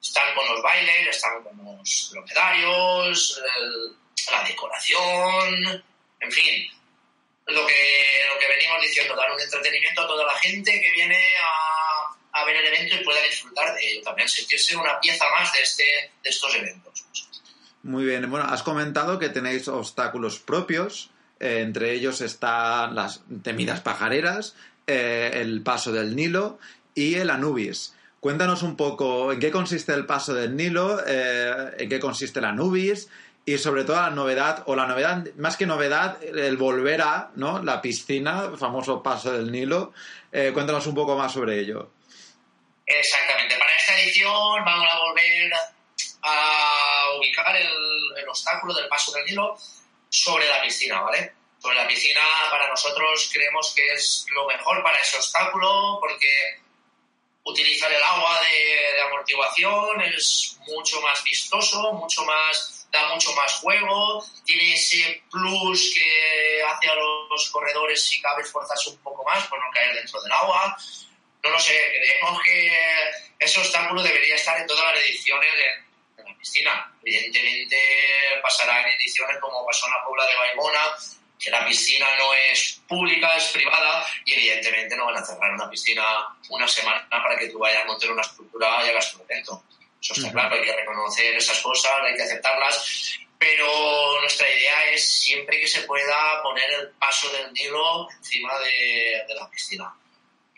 están 0.00 0.34
con 0.34 0.48
los 0.48 0.62
bailes, 0.62 1.08
están 1.08 1.42
con 1.42 1.56
los 1.62 2.10
dromedarios, 2.10 3.42
la 4.30 4.44
decoración, 4.44 5.84
en 6.24 6.32
fin, 6.32 6.66
lo 7.46 7.66
que, 7.66 7.74
lo 8.32 8.40
que 8.40 8.48
venimos 8.48 8.80
diciendo, 8.82 9.14
dar 9.14 9.30
un 9.30 9.40
entretenimiento 9.40 10.02
a 10.02 10.06
toda 10.06 10.24
la 10.24 10.34
gente 10.38 10.72
que 10.72 10.90
viene 10.92 11.18
a, 12.32 12.44
ver 12.44 12.56
el 12.56 12.66
evento 12.66 12.96
y 12.96 13.04
pueda 13.04 13.22
disfrutar 13.22 13.74
de 13.74 13.80
ello, 13.88 14.02
también 14.02 14.28
sentirse 14.28 14.76
una 14.76 15.00
pieza 15.00 15.24
más 15.30 15.52
de, 15.52 15.60
este, 15.60 15.84
de 16.22 16.30
estos 16.30 16.54
eventos. 16.54 17.06
Muy 17.82 18.04
bien, 18.04 18.30
bueno, 18.30 18.46
has 18.46 18.62
comentado 18.62 19.18
que 19.18 19.28
tenéis 19.28 19.68
obstáculos 19.68 20.40
propios, 20.40 21.10
eh, 21.40 21.60
entre 21.60 21.92
ellos 21.92 22.20
están 22.20 22.94
las 22.94 23.22
temidas 23.42 23.80
pajareras, 23.80 24.56
eh, 24.86 25.30
el 25.34 25.62
paso 25.62 25.92
del 25.92 26.16
Nilo 26.16 26.58
y 26.94 27.14
el 27.14 27.30
Anubis. 27.30 27.94
Cuéntanos 28.20 28.62
un 28.62 28.76
poco 28.76 29.32
en 29.32 29.40
qué 29.40 29.50
consiste 29.50 29.92
el 29.92 30.06
paso 30.06 30.34
del 30.34 30.56
Nilo, 30.56 31.00
eh, 31.06 31.72
en 31.78 31.88
qué 31.88 32.00
consiste 32.00 32.40
el 32.40 32.46
Anubis 32.46 33.08
y 33.46 33.58
sobre 33.58 33.84
todo 33.84 33.96
la 33.96 34.10
novedad, 34.10 34.62
o 34.66 34.74
la 34.74 34.86
novedad, 34.86 35.24
más 35.36 35.56
que 35.56 35.66
novedad, 35.66 36.22
el 36.22 36.56
volver 36.56 37.02
a 37.02 37.30
¿no? 37.36 37.62
la 37.62 37.80
piscina, 37.82 38.48
el 38.50 38.58
famoso 38.58 39.02
paso 39.02 39.32
del 39.32 39.52
Nilo. 39.52 39.92
cuéntanos 40.30 40.86
un 40.86 40.94
poco 40.94 41.16
más 41.16 41.32
sobre 41.32 41.60
ello. 41.60 41.90
Exactamente, 42.86 43.56
para 43.56 43.74
esta 43.76 44.00
edición 44.00 44.64
vamos 44.64 44.88
a 44.90 44.98
volver 44.98 45.52
a 46.22 47.04
ubicar 47.18 47.56
el 47.56 48.28
obstáculo 48.28 48.74
del 48.74 48.88
paso 48.88 49.12
del 49.12 49.24
Nilo 49.26 49.56
sobre 50.14 50.48
la 50.48 50.62
piscina, 50.62 51.00
¿vale? 51.00 51.32
Sobre 51.60 51.74
la 51.74 51.88
piscina 51.88 52.20
para 52.50 52.68
nosotros 52.68 53.28
creemos 53.32 53.72
que 53.74 53.94
es 53.94 54.26
lo 54.32 54.46
mejor 54.46 54.80
para 54.82 54.98
ese 55.00 55.16
obstáculo 55.16 55.98
porque 56.00 56.60
utilizar 57.42 57.92
el 57.92 58.02
agua 58.02 58.40
de, 58.40 59.02
amortiguación 59.02 60.00
es 60.02 60.56
mucho 60.68 61.00
más 61.00 61.22
vistoso, 61.24 61.92
mucho 61.94 62.24
más 62.24 62.73
da 62.94 63.08
mucho 63.08 63.32
más 63.34 63.52
juego, 63.54 64.24
tiene 64.44 64.72
ese 64.72 65.22
plus 65.30 65.92
que 65.94 66.62
hace 66.62 66.88
a 66.88 66.94
los 66.94 67.50
corredores 67.50 68.02
si 68.02 68.22
cabe 68.22 68.42
esforzarse 68.42 68.90
un 68.90 68.98
poco 68.98 69.24
más 69.24 69.46
por 69.48 69.58
no 69.58 69.70
caer 69.72 69.94
dentro 69.94 70.20
del 70.22 70.32
agua. 70.32 70.76
No 71.42 71.50
lo 71.50 71.58
sé, 71.58 71.72
creemos 71.72 72.42
que 72.42 72.72
ese 73.38 73.60
obstáculo 73.60 74.02
debería 74.02 74.36
estar 74.36 74.58
en 74.58 74.66
todas 74.66 74.94
las 74.94 75.04
ediciones 75.04 75.50
de, 75.56 75.84
piscina. 76.38 76.92
Evidentemente 77.02 77.76
pasará 78.42 78.82
en 78.82 78.94
ediciones 78.94 79.38
como 79.40 79.64
pasó 79.66 79.86
en 79.86 79.92
la 79.92 80.04
Puebla 80.04 80.26
de 80.26 80.36
Baimona, 80.36 80.96
que 81.38 81.50
la 81.50 81.66
piscina 81.66 82.06
no 82.18 82.34
es 82.34 82.80
pública, 82.86 83.34
es 83.36 83.44
privada 83.48 84.06
y 84.24 84.34
evidentemente 84.34 84.96
no 84.96 85.06
van 85.06 85.16
a 85.16 85.24
cerrar 85.24 85.52
una 85.52 85.70
piscina 85.70 86.04
una 86.50 86.68
semana 86.68 87.06
para 87.10 87.38
que 87.38 87.48
tú 87.48 87.58
vayas 87.58 87.82
a 87.82 87.86
montar 87.86 88.10
una 88.10 88.22
estructura 88.22 88.84
y 88.84 88.90
hagas 88.90 89.12
tu 89.12 89.22
evento. 89.22 89.62
Eso 90.04 90.12
está 90.14 90.32
claro, 90.32 90.54
hay 90.54 90.62
que 90.62 90.76
reconocer 90.76 91.34
esas 91.34 91.58
cosas, 91.60 91.92
hay 92.04 92.14
que 92.14 92.22
aceptarlas, 92.22 93.18
pero 93.38 94.20
nuestra 94.20 94.46
idea 94.48 94.90
es 94.90 95.08
siempre 95.08 95.58
que 95.58 95.66
se 95.66 95.80
pueda 95.82 96.42
poner 96.42 96.70
el 96.70 96.90
paso 96.90 97.30
del 97.30 97.50
Nilo 97.54 98.10
encima 98.10 98.58
de 98.58 99.34
la 99.34 99.48
piscina. 99.48 99.94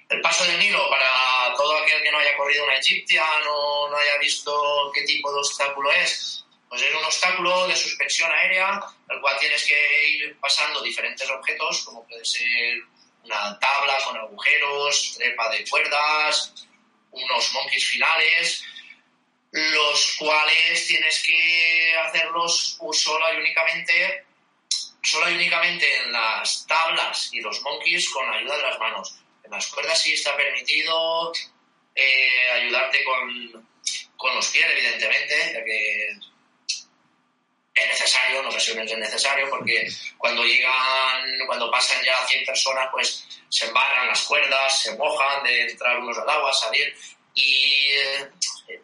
El 0.09 0.21
paso 0.21 0.45
del 0.45 0.59
Nilo 0.59 0.89
para 0.89 1.55
todo 1.57 1.77
aquel 1.79 2.03
que 2.03 2.13
no 2.13 2.19
haya 2.19 2.37
corrido 2.37 2.65
una 2.65 2.79
egipcia, 2.79 3.25
no, 3.45 3.89
no 3.89 3.97
haya 3.97 4.19
visto 4.19 4.91
qué 4.95 5.03
tipo 5.03 5.33
de 5.33 5.39
obstáculo 5.39 5.91
es, 5.93 6.45
pues 6.69 6.83
es 6.83 6.95
un 6.95 7.05
obstáculo 7.05 7.67
de 7.67 7.77
suspensión 7.77 8.31
aérea, 8.31 8.81
el 9.09 9.21
cual 9.21 9.37
tienes 9.39 9.65
que 9.65 10.11
ir 10.11 10.39
pasando 10.39 10.81
diferentes 10.83 11.29
objetos, 11.29 11.85
como 11.85 12.07
puede 12.07 12.25
ser 12.25 12.79
una 13.25 13.59
tabla 13.59 13.97
con 14.05 14.17
agujeros, 14.17 15.15
trepa 15.17 15.49
de 15.51 15.69
cuerdas, 15.69 16.67
unos 17.11 17.53
monkeys 17.53 17.87
finales, 17.87 18.65
los 19.57 20.17
cuales 20.19 20.87
tienes 20.87 21.23
que 21.23 21.95
hacerlos 22.05 22.79
solo 22.93 23.33
y 23.33 23.37
únicamente 23.39 24.27
solo 25.03 25.31
y 25.31 25.35
únicamente 25.35 25.97
en 26.03 26.13
las 26.13 26.67
tablas 26.67 27.31
y 27.33 27.41
los 27.41 27.63
monkeys 27.63 28.11
con 28.11 28.29
ayuda 28.29 28.57
de 28.57 28.63
las 28.65 28.79
manos. 28.79 29.15
En 29.45 29.51
las 29.51 29.67
cuerdas 29.69 30.03
sí 30.03 30.13
está 30.13 30.37
permitido 30.37 31.33
eh, 31.95 32.51
ayudarte 32.51 33.03
con, 33.05 33.67
con, 34.17 34.35
los 34.35 34.47
pies, 34.49 34.67
evidentemente, 34.69 35.53
ya 35.55 35.65
que 35.65 36.09
es 37.77 37.89
necesario, 37.89 38.41
en 38.41 38.47
ocasiones 38.47 38.91
es 38.91 38.99
necesario, 38.99 39.49
porque 39.49 39.89
cuando 40.19 40.45
llegan, 40.45 41.47
cuando 41.47 41.71
pasan 41.71 42.05
ya 42.05 42.27
100 42.27 42.45
personas, 42.45 42.89
pues 42.93 43.25
se 43.49 43.67
embarran 43.67 44.09
las 44.09 44.23
cuerdas, 44.25 44.83
se 44.83 44.97
mojan 44.97 45.45
de 45.45 45.71
entrar 45.71 45.99
unos 45.99 46.19
al 46.19 46.29
agua, 46.29 46.53
salir, 46.53 46.95
y 47.35 47.89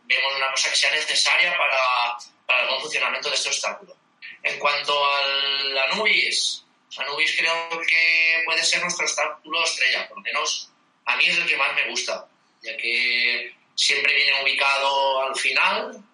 vemos 0.04 0.36
una 0.36 0.50
cosa 0.50 0.70
que 0.70 0.76
sea 0.76 0.90
necesaria 0.90 1.56
para, 1.56 2.16
para 2.46 2.62
el 2.62 2.68
buen 2.68 2.80
funcionamiento 2.80 3.28
de 3.28 3.34
este 3.34 3.48
obstáculo. 3.48 3.96
En 4.42 4.58
cuanto 4.58 5.04
al 5.04 5.78
Anubis, 5.78 6.64
Anubis 6.98 7.36
creo 7.36 7.80
que 7.80 8.42
puede 8.44 8.62
ser 8.64 8.82
nuestro 8.82 9.04
obstáculo 9.04 9.64
estrella, 9.64 10.08
por 10.08 10.18
lo 10.18 10.22
menos 10.22 10.70
a 11.04 11.16
mí 11.16 11.26
es 11.26 11.36
el 11.36 11.46
que 11.46 11.56
más 11.56 11.74
me 11.74 11.88
gusta, 11.88 12.28
ya 12.62 12.76
que 12.76 13.54
siempre 13.74 14.14
viene 14.14 14.42
ubicado 14.42 15.22
al 15.22 15.36
final. 15.36 16.04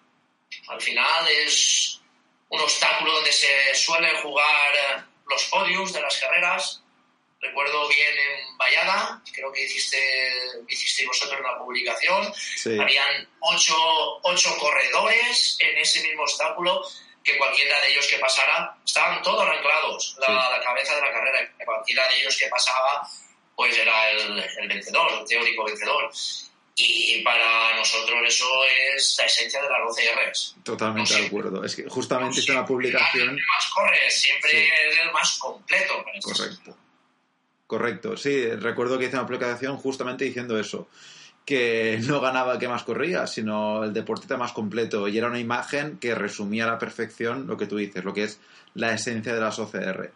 Al 0.67 0.81
final 0.81 1.27
es 1.27 1.99
un 2.49 2.59
obstáculo 2.61 3.13
donde 3.13 3.31
se 3.31 3.75
suelen 3.75 4.15
jugar 4.21 5.07
los 5.27 5.43
podiums 5.45 5.93
de 5.93 6.01
las 6.01 6.17
carreras. 6.17 6.83
Recuerdo 7.41 7.87
bien 7.87 8.13
en 8.17 8.57
Vallada, 8.57 9.21
creo 9.33 9.51
que 9.51 9.63
hiciste, 9.63 9.97
hicisteis 10.67 11.07
vosotros 11.07 11.39
una 11.39 11.57
publicación. 11.57 12.33
Habían 12.81 13.29
ocho, 13.39 13.75
ocho 14.23 14.57
corredores 14.57 15.57
en 15.59 15.77
ese 15.77 16.01
mismo 16.01 16.23
obstáculo 16.23 16.83
que 17.23 17.37
cualquiera 17.37 17.79
de 17.81 17.91
ellos 17.91 18.07
que 18.07 18.17
pasara, 18.17 18.75
estaban 18.85 19.21
todos 19.21 19.47
anclados, 19.47 20.17
la, 20.19 20.49
la 20.49 20.63
cabeza 20.63 20.95
de 20.95 21.01
la 21.01 21.11
carrera, 21.11 21.53
que 21.57 21.65
cualquiera 21.65 22.07
de 22.07 22.19
ellos 22.19 22.37
que 22.37 22.47
pasaba, 22.47 23.07
pues 23.55 23.77
era 23.77 24.09
el, 24.11 24.39
el 24.39 24.67
vencedor, 24.67 25.11
el 25.19 25.25
teórico 25.25 25.63
vencedor. 25.65 26.11
Y 26.75 27.21
para 27.23 27.75
nosotros 27.75 28.19
eso 28.25 28.45
es 28.95 29.15
la 29.19 29.25
esencia 29.25 29.61
de 29.61 29.69
las 29.69 29.79
12 29.85 30.15
Rs. 30.15 30.55
Totalmente 30.63 31.13
de 31.13 31.27
acuerdo. 31.27 31.65
Es 31.65 31.75
que 31.75 31.83
justamente 31.89 32.39
hice 32.39 32.53
una 32.53 32.65
publicación. 32.65 33.35
más 33.35 33.71
corre, 33.73 34.09
siempre 34.09 34.63
es 34.63 34.99
el 34.99 35.11
más 35.11 35.37
completo. 35.39 36.05
Correcto. 36.21 36.77
Correcto, 37.69 38.17
sí, 38.17 38.49
recuerdo 38.55 38.97
que 38.97 39.05
hice 39.05 39.15
una 39.15 39.27
publicación 39.27 39.77
justamente 39.77 40.25
diciendo 40.25 40.59
eso 40.59 40.89
que 41.45 41.99
no 42.01 42.19
ganaba 42.19 42.53
el 42.53 42.59
que 42.59 42.67
más 42.67 42.81
corría, 42.81 43.27
sino 43.27 43.83
el 43.83 43.93
deportista 43.93 44.37
más 44.37 44.53
completo. 44.53 45.07
Y 45.07 45.19
era 45.19 45.27
una 45.27 45.37
imagen 45.37 45.99
que 45.99 46.15
resumía 46.15 46.63
a 46.63 46.71
la 46.71 46.79
perfección 46.79 47.45
lo 47.45 47.57
que 47.57 47.67
tú 47.67 47.77
dices, 47.77 48.03
lo 48.03 48.11
que 48.11 48.23
es 48.23 48.39
la 48.73 48.91
esencia 48.93 49.35
de 49.35 49.39
las 49.39 49.59
OCR. 49.59 50.11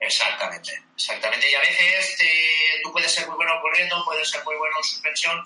Exactamente, 0.00 0.82
exactamente. 0.92 1.48
Y 1.48 1.54
a 1.54 1.60
veces 1.60 2.18
tú 2.82 2.90
puedes 2.90 3.12
ser 3.12 3.28
muy 3.28 3.36
bueno 3.36 3.60
corriendo, 3.62 4.04
puedes 4.04 4.28
ser 4.28 4.42
muy 4.44 4.56
bueno 4.56 4.74
en 4.78 4.84
suspensión, 4.84 5.44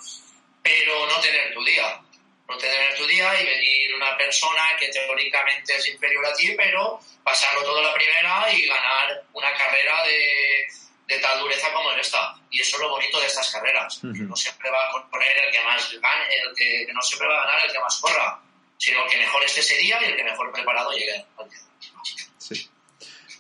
pero 0.62 1.06
no 1.06 1.20
tener 1.20 1.52
tu 1.52 1.62
día. 1.62 2.00
no 2.48 2.56
tener 2.56 2.96
tu 2.96 3.06
día 3.06 3.38
y 3.42 3.44
venir 3.44 3.94
una 3.94 4.16
persona 4.16 4.62
que 4.78 4.88
teóricamente 4.88 5.76
es 5.76 5.86
inferior 5.86 6.24
a 6.24 6.32
ti, 6.32 6.54
pero 6.56 6.98
pasarlo 7.22 7.62
todo 7.62 7.82
la 7.82 7.92
primera 7.92 8.50
y 8.50 8.66
ganar 8.66 9.22
una 9.34 9.52
carrera 9.52 10.02
de, 10.04 10.66
de 11.11 11.19
tal 11.19 11.40
dureza 11.40 11.73
como 11.73 11.90
en 11.93 11.99
esta. 11.99 12.35
Y 12.50 12.61
eso 12.61 12.76
es 12.76 12.83
lo 12.83 12.90
bonito 12.90 13.21
de 13.21 13.26
estas 13.26 13.50
carreras. 13.50 14.02
No 14.02 14.37
siempre 14.37 14.71
va 14.71 14.88
a 14.88 15.11
poner 15.11 15.37
el 15.45 15.52
que 15.52 15.62
más 15.62 15.93
gane, 16.00 16.35
el 16.47 16.55
que, 16.55 16.93
no 16.93 17.02
siempre 17.02 17.29
va 17.29 17.43
a 17.43 17.47
ganar 17.47 17.67
el 17.67 17.73
que 17.73 17.79
más 17.81 18.00
corra, 18.00 18.40
sino 18.79 19.05
el 19.05 19.11
que 19.11 19.19
mejor 19.19 19.43
esté 19.45 19.61
ese 19.61 19.76
día 19.79 19.99
y 20.00 20.05
el 20.05 20.17
que 20.17 20.25
mejor 20.25 20.52
preparado 20.52 20.93
llegue 20.93 21.25
al 21.37 21.50
día. 21.50 21.59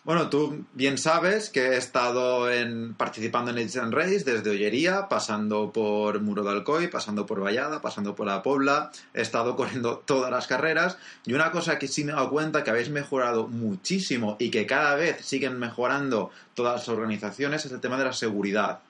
Bueno, 0.02 0.30
tú 0.30 0.64
bien 0.72 0.96
sabes 0.96 1.50
que 1.50 1.60
he 1.60 1.76
estado 1.76 2.48
participando 2.96 3.50
en 3.50 3.58
el 3.58 3.92
Race 3.92 4.24
desde 4.24 4.48
Ollería, 4.48 5.08
pasando 5.08 5.72
por 5.72 6.22
Muro 6.22 6.42
de 6.42 6.50
Alcoy, 6.50 6.88
pasando 6.88 7.26
por 7.26 7.42
Vallada, 7.42 7.82
pasando 7.82 8.14
por 8.14 8.26
La 8.26 8.42
Pobla. 8.42 8.90
He 9.12 9.20
estado 9.20 9.56
corriendo 9.56 10.02
todas 10.06 10.30
las 10.30 10.46
carreras 10.46 10.96
y 11.26 11.34
una 11.34 11.50
cosa 11.50 11.78
que 11.78 11.86
sí 11.86 12.04
me 12.04 12.12
he 12.12 12.14
dado 12.14 12.30
cuenta 12.30 12.64
que 12.64 12.70
habéis 12.70 12.88
mejorado 12.88 13.46
muchísimo 13.46 14.38
y 14.40 14.50
que 14.50 14.64
cada 14.64 14.94
vez 14.94 15.22
siguen 15.22 15.58
mejorando 15.58 16.30
todas 16.54 16.80
las 16.80 16.88
organizaciones 16.88 17.66
es 17.66 17.72
el 17.72 17.80
tema 17.80 17.98
de 17.98 18.06
la 18.06 18.14
seguridad. 18.14 18.80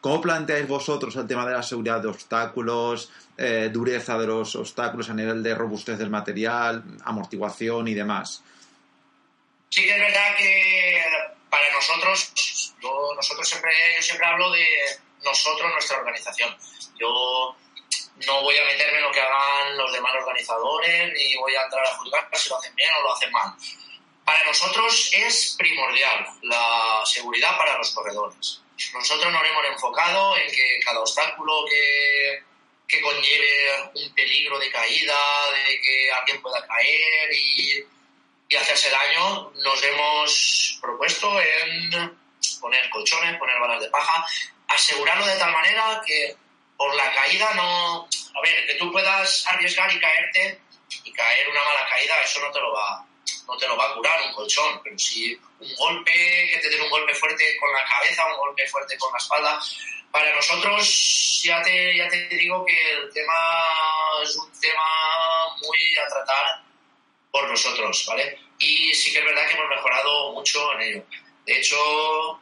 ¿Cómo 0.00 0.20
planteáis 0.20 0.68
vosotros 0.68 1.16
el 1.16 1.26
tema 1.26 1.44
de 1.44 1.54
la 1.54 1.62
seguridad 1.64 2.00
de 2.00 2.08
obstáculos, 2.08 3.10
eh, 3.36 3.68
dureza 3.72 4.16
de 4.16 4.28
los 4.28 4.54
obstáculos 4.54 5.10
a 5.10 5.14
nivel 5.14 5.42
de 5.42 5.56
robustez 5.56 5.98
del 5.98 6.10
material, 6.10 6.84
amortiguación 7.04 7.88
y 7.88 7.94
demás? 7.94 8.44
Sí 9.72 9.86
que 9.86 9.90
es 9.90 9.98
verdad 10.00 10.36
que 10.36 11.02
para 11.48 11.72
nosotros, 11.72 12.74
yo, 12.78 13.14
nosotros 13.16 13.48
siempre, 13.48 13.72
yo 13.96 14.02
siempre 14.02 14.26
hablo 14.26 14.50
de 14.50 14.66
nosotros, 15.24 15.72
nuestra 15.72 15.96
organización. 15.96 16.54
Yo 17.00 17.56
no 18.26 18.42
voy 18.42 18.54
a 18.58 18.64
meterme 18.66 18.98
en 18.98 19.04
lo 19.04 19.10
que 19.10 19.22
hagan 19.22 19.78
los 19.78 19.90
demás 19.94 20.12
organizadores, 20.12 21.14
ni 21.14 21.36
voy 21.38 21.56
a 21.56 21.62
entrar 21.62 21.86
a 21.86 21.96
juzgar 21.96 22.28
si 22.34 22.50
lo 22.50 22.58
hacen 22.58 22.74
bien 22.74 22.90
o 22.98 23.02
lo 23.02 23.14
hacen 23.14 23.32
mal. 23.32 23.50
Para 24.26 24.44
nosotros 24.44 25.10
es 25.14 25.56
primordial 25.56 26.26
la 26.42 27.02
seguridad 27.06 27.56
para 27.56 27.78
los 27.78 27.92
corredores. 27.92 28.60
Nosotros 28.92 29.32
nos 29.32 29.42
hemos 29.42 29.64
enfocado 29.64 30.36
en 30.36 30.50
que 30.52 30.80
cada 30.84 31.00
obstáculo 31.00 31.64
que, 31.64 32.42
que 32.86 33.00
conlleve 33.00 33.90
un 33.94 34.12
peligro 34.12 34.58
de 34.58 34.70
caída, 34.70 35.18
de 35.50 35.80
que 35.80 36.12
alguien 36.12 36.42
pueda 36.42 36.66
caer 36.66 37.32
y 37.32 37.86
y 38.52 38.56
hacerse 38.56 38.90
daño, 38.90 39.50
nos 39.56 39.82
hemos 39.82 40.78
propuesto 40.82 41.40
en 41.40 42.18
poner 42.60 42.90
colchones, 42.90 43.38
poner 43.38 43.58
balas 43.58 43.80
de 43.80 43.88
paja, 43.88 44.26
asegurarlo 44.68 45.24
de 45.24 45.38
tal 45.38 45.52
manera 45.52 46.02
que 46.06 46.36
por 46.76 46.94
la 46.94 47.14
caída 47.14 47.54
no... 47.54 48.06
A 48.34 48.40
ver, 48.42 48.66
que 48.66 48.74
tú 48.74 48.92
puedas 48.92 49.46
arriesgar 49.46 49.90
y 49.90 49.98
caerte 49.98 50.60
y 51.04 51.12
caer 51.12 51.48
una 51.48 51.64
mala 51.64 51.88
caída, 51.88 52.20
eso 52.22 52.40
no 52.40 52.50
te 52.50 52.60
lo 52.60 52.72
va, 52.72 53.06
no 53.46 53.56
te 53.56 53.66
lo 53.66 53.76
va 53.76 53.86
a 53.86 53.94
curar 53.94 54.20
un 54.22 54.34
colchón, 54.34 54.80
pero 54.84 54.98
si 54.98 55.34
un 55.60 55.74
golpe, 55.76 56.12
que 56.12 56.58
te 56.62 56.68
den 56.68 56.82
un 56.82 56.90
golpe 56.90 57.14
fuerte 57.14 57.56
con 57.58 57.72
la 57.72 57.84
cabeza, 57.84 58.26
un 58.26 58.36
golpe 58.36 58.68
fuerte 58.68 58.98
con 58.98 59.12
la 59.12 59.18
espalda, 59.18 59.60
para 60.10 60.34
nosotros 60.34 61.40
ya 61.42 61.62
te, 61.62 61.96
ya 61.96 62.06
te 62.08 62.28
digo 62.28 62.66
que 62.66 62.92
el 62.92 63.12
tema 63.14 63.32
es 64.22 64.36
un 64.36 64.52
tema 64.60 65.56
muy 65.62 65.78
a 65.96 66.08
tratar 66.08 66.61
por 67.32 67.48
nosotros, 67.48 68.04
¿vale? 68.06 68.38
Y 68.58 68.94
sí 68.94 69.12
que 69.12 69.18
es 69.18 69.24
verdad 69.24 69.48
que 69.48 69.54
hemos 69.54 69.68
mejorado 69.68 70.32
mucho 70.34 70.72
en 70.74 70.82
ello. 70.82 71.04
De 71.44 71.58
hecho, 71.58 72.40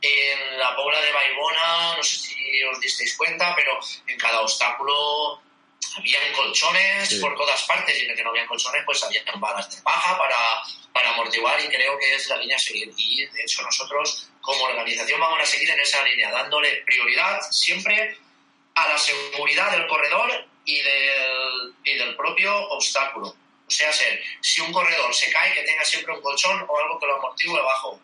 en 0.00 0.58
la 0.58 0.74
Pobla 0.74 1.00
de 1.00 1.12
Baibona, 1.12 1.96
no 1.96 2.02
sé 2.02 2.16
si 2.16 2.64
os 2.64 2.80
disteis 2.80 3.16
cuenta, 3.16 3.54
pero 3.54 3.78
en 4.06 4.16
cada 4.16 4.40
obstáculo 4.40 5.42
habían 5.96 6.32
colchones 6.32 7.14
por 7.14 7.36
todas 7.36 7.62
partes 7.64 7.98
y 7.98 8.04
en 8.04 8.10
el 8.10 8.16
que 8.16 8.22
no 8.22 8.30
habían 8.30 8.46
colchones 8.46 8.82
pues 8.84 9.02
había 9.02 9.22
balas 9.36 9.74
de 9.74 9.82
paja 9.82 10.16
para, 10.16 10.36
para 10.92 11.10
amortiguar 11.10 11.60
y 11.60 11.68
creo 11.68 11.98
que 11.98 12.14
es 12.14 12.28
la 12.28 12.36
línea 12.36 12.56
a 12.56 12.60
seguir. 12.60 12.92
Y 12.96 13.26
de 13.26 13.42
hecho 13.42 13.62
nosotros 13.62 14.30
como 14.40 14.64
organización 14.64 15.20
vamos 15.20 15.40
a 15.40 15.44
seguir 15.44 15.68
en 15.70 15.80
esa 15.80 16.02
línea, 16.02 16.30
dándole 16.30 16.82
prioridad 16.86 17.40
siempre 17.50 18.16
a 18.74 18.88
la 18.88 18.98
seguridad 18.98 19.72
del 19.72 19.86
corredor 19.86 20.46
y 20.64 20.80
del, 20.80 21.74
y 21.84 21.94
del 21.96 22.16
propio 22.16 22.56
obstáculo. 22.70 23.34
O 23.70 23.72
sea, 23.72 23.92
ser, 23.92 24.18
si 24.40 24.60
un 24.60 24.72
corredor 24.72 25.14
se 25.14 25.30
cae, 25.30 25.54
que 25.54 25.62
tenga 25.62 25.84
siempre 25.84 26.12
un 26.12 26.20
colchón 26.20 26.56
o 26.68 26.80
algo 26.80 26.98
que 26.98 27.06
lo 27.06 27.18
amortigue 27.18 27.52
debajo. 27.52 28.00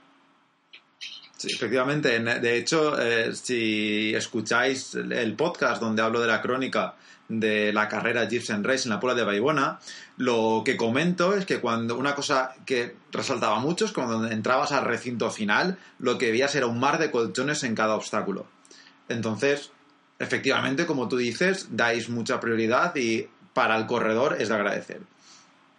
Sí, 1.37 1.49
efectivamente. 1.53 2.21
De 2.21 2.57
hecho, 2.57 2.97
eh, 3.03 3.35
si 3.35 4.15
escucháis 4.15 4.95
el 4.95 5.35
podcast 5.35 5.83
donde 5.83 6.03
hablo 6.03 6.21
de 6.21 6.29
la 6.29 6.41
crónica 6.41 6.95
de 7.29 7.73
la 7.73 7.89
carrera 7.89 8.29
Gibson 8.29 8.63
Race 8.63 8.85
en 8.85 8.91
la 8.91 9.01
Puebla 9.01 9.17
de 9.17 9.25
Baibona, 9.25 9.81
lo 10.19 10.63
que 10.65 10.77
comento 10.77 11.35
es 11.35 11.47
que 11.47 11.59
cuando 11.59 11.97
una 11.97 12.15
cosa 12.15 12.55
que 12.65 12.95
resaltaba 13.11 13.59
mucho 13.59 13.87
es 13.87 13.93
cuando 13.93 14.25
entrabas 14.29 14.71
al 14.71 14.85
recinto 14.85 15.33
final, 15.33 15.79
lo 15.99 16.17
que 16.17 16.31
veías 16.31 16.55
era 16.55 16.69
un 16.69 16.79
mar 16.79 16.99
de 16.99 17.11
colchones 17.11 17.65
en 17.65 17.75
cada 17.75 17.97
obstáculo. 17.97 18.47
Entonces, 19.09 19.73
efectivamente, 20.21 20.87
como 20.87 21.09
tú 21.09 21.17
dices, 21.17 21.67
dais 21.73 22.09
mucha 22.09 22.39
prioridad 22.39 22.95
y 22.95 23.29
para 23.53 23.77
el 23.77 23.87
corredor 23.87 24.37
es 24.39 24.49
de 24.49 24.55
agradecer. 24.55 25.01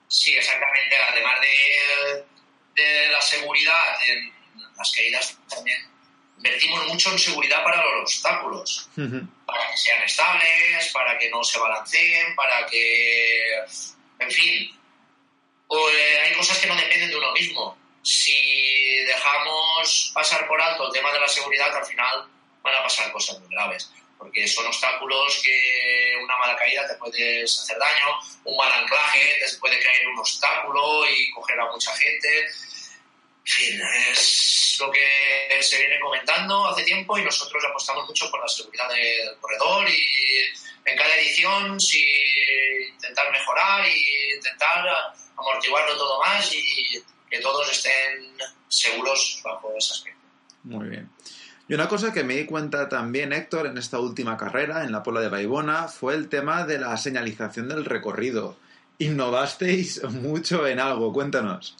Sí, 0.08 0.34
exactamente. 0.36 0.96
Además 1.10 1.40
de, 1.42 2.26
de 2.82 3.08
la 3.08 3.22
seguridad 3.22 4.02
en 4.08 4.34
las 4.78 4.92
caídas, 4.92 5.38
también 5.50 5.78
invertimos 6.38 6.88
mucho 6.88 7.12
en 7.12 7.20
seguridad 7.20 7.64
para 7.64 7.84
los 7.84 8.02
obstáculos, 8.02 8.90
para 9.46 9.72
que 9.72 9.78
sean 9.78 10.04
estables, 10.04 10.90
para 10.94 11.18
que 11.18 11.30
no 11.30 11.44
se 11.44 11.60
balanceen, 11.60 12.36
para 12.36 12.66
que, 12.68 13.58
en 14.20 14.32
fin, 14.32 14.80
eh, 15.70 16.20
hay 16.24 16.34
cosas 16.36 16.58
que 16.60 16.68
no 16.68 16.76
dependen 16.76 17.10
de 17.10 17.16
uno 17.16 17.32
mismo. 17.34 17.78
Si 18.04 19.00
dejamos 19.04 20.12
pasar 20.14 20.48
por 20.48 20.62
alto 20.62 20.88
el 20.88 20.94
tema 20.94 21.12
de 21.12 21.20
la 21.20 21.28
seguridad, 21.28 21.76
al 21.76 21.86
final 21.86 22.28
van 22.62 22.76
a 22.76 22.84
pasar 22.84 23.12
cosas 23.12 23.40
muy 23.40 23.50
graves 23.50 23.92
porque 24.18 24.48
son 24.48 24.66
obstáculos 24.66 25.42
que 25.44 26.16
una 26.24 26.38
mala 26.38 26.56
caída 26.56 26.88
te 26.88 26.96
puedes 26.96 27.60
hacer 27.60 27.78
daño, 27.78 28.20
un 28.46 28.58
mal 28.58 28.72
anclaje 28.72 29.40
te 29.40 29.58
puede 29.58 29.80
caer 29.80 30.08
un 30.08 30.20
obstáculo 30.20 31.10
y 31.10 31.32
coger 31.32 31.60
a 31.60 31.72
mucha 31.72 31.96
gente. 31.96 32.40
En 32.40 33.54
fin, 33.54 33.82
es 34.12 34.78
lo 34.80 34.92
que 34.92 35.62
se 35.62 35.78
viene 35.78 36.00
comentando 36.00 36.68
hace 36.68 36.84
tiempo 36.84 37.18
y 37.18 37.24
nosotros 37.24 37.64
apostamos 37.70 38.06
mucho 38.08 38.30
por 38.30 38.42
la 38.42 38.48
seguridad 38.48 38.90
del 38.90 39.38
corredor 39.40 39.90
y 39.90 40.38
en 40.84 40.98
cada 40.98 41.16
edición 41.16 41.80
sí 41.80 42.06
intentar 42.90 43.32
mejorar 43.32 43.88
y 43.88 44.34
intentar 44.36 44.86
amortiguarlo 45.38 45.98
todo 45.98 46.20
más 46.20 46.54
y 46.54 47.02
que 47.30 47.40
todos 47.40 47.70
estén 47.70 48.38
seguros 48.68 49.40
bajo 49.44 49.74
ese 49.78 49.94
aspecto. 49.94 50.22
Muy 50.64 50.90
bien. 50.90 51.10
Y 51.70 51.74
una 51.74 51.90
cosa 51.90 52.14
que 52.14 52.24
me 52.24 52.36
di 52.36 52.46
cuenta 52.46 52.88
también, 52.88 53.34
Héctor, 53.34 53.68
en 53.68 53.78
esta 53.78 54.00
última 54.00 54.38
carrera, 54.38 54.84
en 54.84 54.92
la 54.94 55.04
Pola 55.04 55.20
de 55.20 55.28
Baibona, 55.28 55.90
fue 55.90 56.14
el 56.14 56.30
tema 56.30 56.64
de 56.64 56.80
la 56.80 56.96
señalización 56.96 57.68
del 57.68 57.84
recorrido. 57.84 58.58
Innovasteis 59.00 60.02
mucho 60.04 60.66
en 60.66 60.80
algo, 60.80 61.12
cuéntanos. 61.12 61.76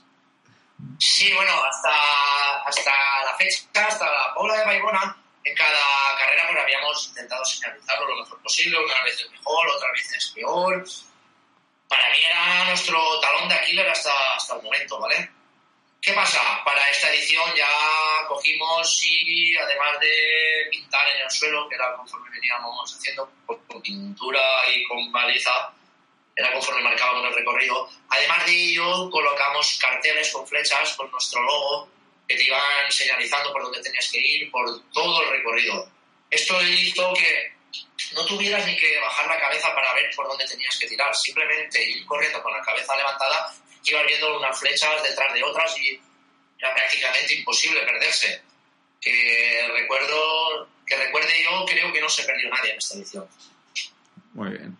Sí, 1.00 1.32
bueno, 1.34 1.52
hasta, 1.64 1.90
hasta 2.66 2.92
la 3.26 3.36
fecha, 3.38 3.88
hasta 3.88 4.06
la 4.06 4.34
Pola 4.36 4.58
de 4.58 4.66
Baibona, 4.66 5.18
en 5.46 5.56
cada 5.56 6.18
carrera 6.18 6.44
pues 6.50 6.62
habíamos 6.62 7.08
intentado 7.08 7.46
señalizarlo 7.46 8.08
lo 8.10 8.24
mejor 8.24 8.42
posible, 8.42 8.78
una 8.78 9.04
vez 9.06 9.22
es 9.22 9.32
mejor, 9.32 9.68
otra 9.70 9.92
vez 9.94 10.14
es 10.18 10.32
peor. 10.36 10.86
Para 11.88 12.10
mí 12.10 12.18
era 12.30 12.66
nuestro 12.66 13.00
talón 13.22 13.48
de 13.48 13.56
Aquiles 13.56 13.88
hasta, 13.88 14.12
hasta 14.36 14.56
el 14.58 14.64
momento, 14.64 15.00
¿vale? 15.00 15.32
¿Qué 16.02 16.14
pasa? 16.14 16.64
Para 16.64 16.90
esta 16.90 17.12
edición 17.14 17.44
ya 17.56 17.68
cogimos 18.28 19.02
y 19.04 19.58
además 19.58 20.00
de 20.00 20.68
pintar 20.72 21.08
en 21.10 21.22
el 21.22 21.32
suelo, 21.32 21.68
que 21.68 21.76
era 21.76 21.96
conforme 21.96 22.30
veníamos 22.30 22.96
haciendo 22.96 23.30
con 23.46 23.82
pintura 23.82 24.42
y 24.74 24.84
con 24.86 25.12
baliza, 25.12 25.74
era 26.36 26.54
conforme 26.54 26.84
marcábamos 26.84 27.26
el 27.26 27.34
recorrido. 27.34 27.90
Además 28.10 28.46
de 28.46 28.52
ello, 28.52 29.10
colocamos 29.10 29.78
carteles 29.82 30.32
con 30.32 30.48
flechas 30.48 30.94
con 30.94 31.10
nuestro 31.12 31.42
logo 31.42 31.90
que 32.28 32.36
te 32.36 32.44
iban 32.44 32.92
señalizando 32.92 33.52
por 33.52 33.64
dónde 33.64 33.82
tenías 33.82 34.10
que 34.12 34.20
ir, 34.20 34.52
por 34.52 34.66
todo 34.92 35.24
el 35.24 35.30
recorrido. 35.30 35.90
Esto 36.30 36.62
hizo 36.62 37.14
que 37.14 37.54
no 38.14 38.26
tuvieras 38.26 38.66
ni 38.66 38.78
que 38.78 39.00
bajar 39.00 39.28
la 39.28 39.40
cabeza 39.40 39.74
para 39.74 39.94
ver 39.94 40.10
por 40.16 40.28
dónde 40.28 40.46
tenías 40.46 40.78
que 40.78 40.88
tirar, 40.88 41.14
simplemente 41.16 41.84
ir 41.84 42.06
corriendo 42.06 42.42
con 42.44 42.54
la 42.54 42.62
cabeza 42.62 42.96
levantada 42.96 43.54
iba 43.86 44.04
viendo 44.04 44.38
unas 44.38 44.60
flechas 44.60 45.04
detrás 45.04 45.34
de 45.34 45.44
otras 45.44 45.78
y 45.80 46.00
era 46.60 46.74
prácticamente 46.74 47.36
imposible 47.36 47.82
perderse. 47.82 48.42
Que 49.00 49.68
recuerdo, 49.74 50.68
que 50.86 50.96
recuerde 50.98 51.30
yo, 51.44 51.66
creo 51.66 51.94
que 51.94 52.02
no 52.02 52.10
se 52.10 52.24
perdió 52.24 52.50
nadie 52.50 52.72
en 52.72 52.78
esta 52.78 52.96
edición. 52.96 53.28
Muy 54.34 54.50
bien. 54.50 54.78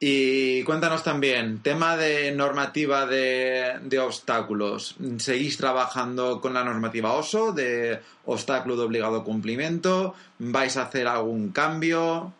Y 0.00 0.62
cuéntanos 0.62 1.02
también, 1.02 1.60
tema 1.60 1.96
de 1.96 2.30
normativa 2.30 3.04
de, 3.06 3.78
de, 3.82 3.98
obstáculos. 3.98 4.94
¿Seguís 5.18 5.56
trabajando 5.56 6.40
con 6.40 6.54
la 6.54 6.62
normativa 6.62 7.14
OSO 7.14 7.52
de 7.52 7.98
obstáculo 8.24 8.76
de 8.76 8.84
obligado 8.84 9.24
cumplimiento? 9.24 10.14
¿Vais 10.38 10.76
a 10.76 10.82
hacer 10.82 11.08
algún 11.08 11.50
cambio? 11.50 12.32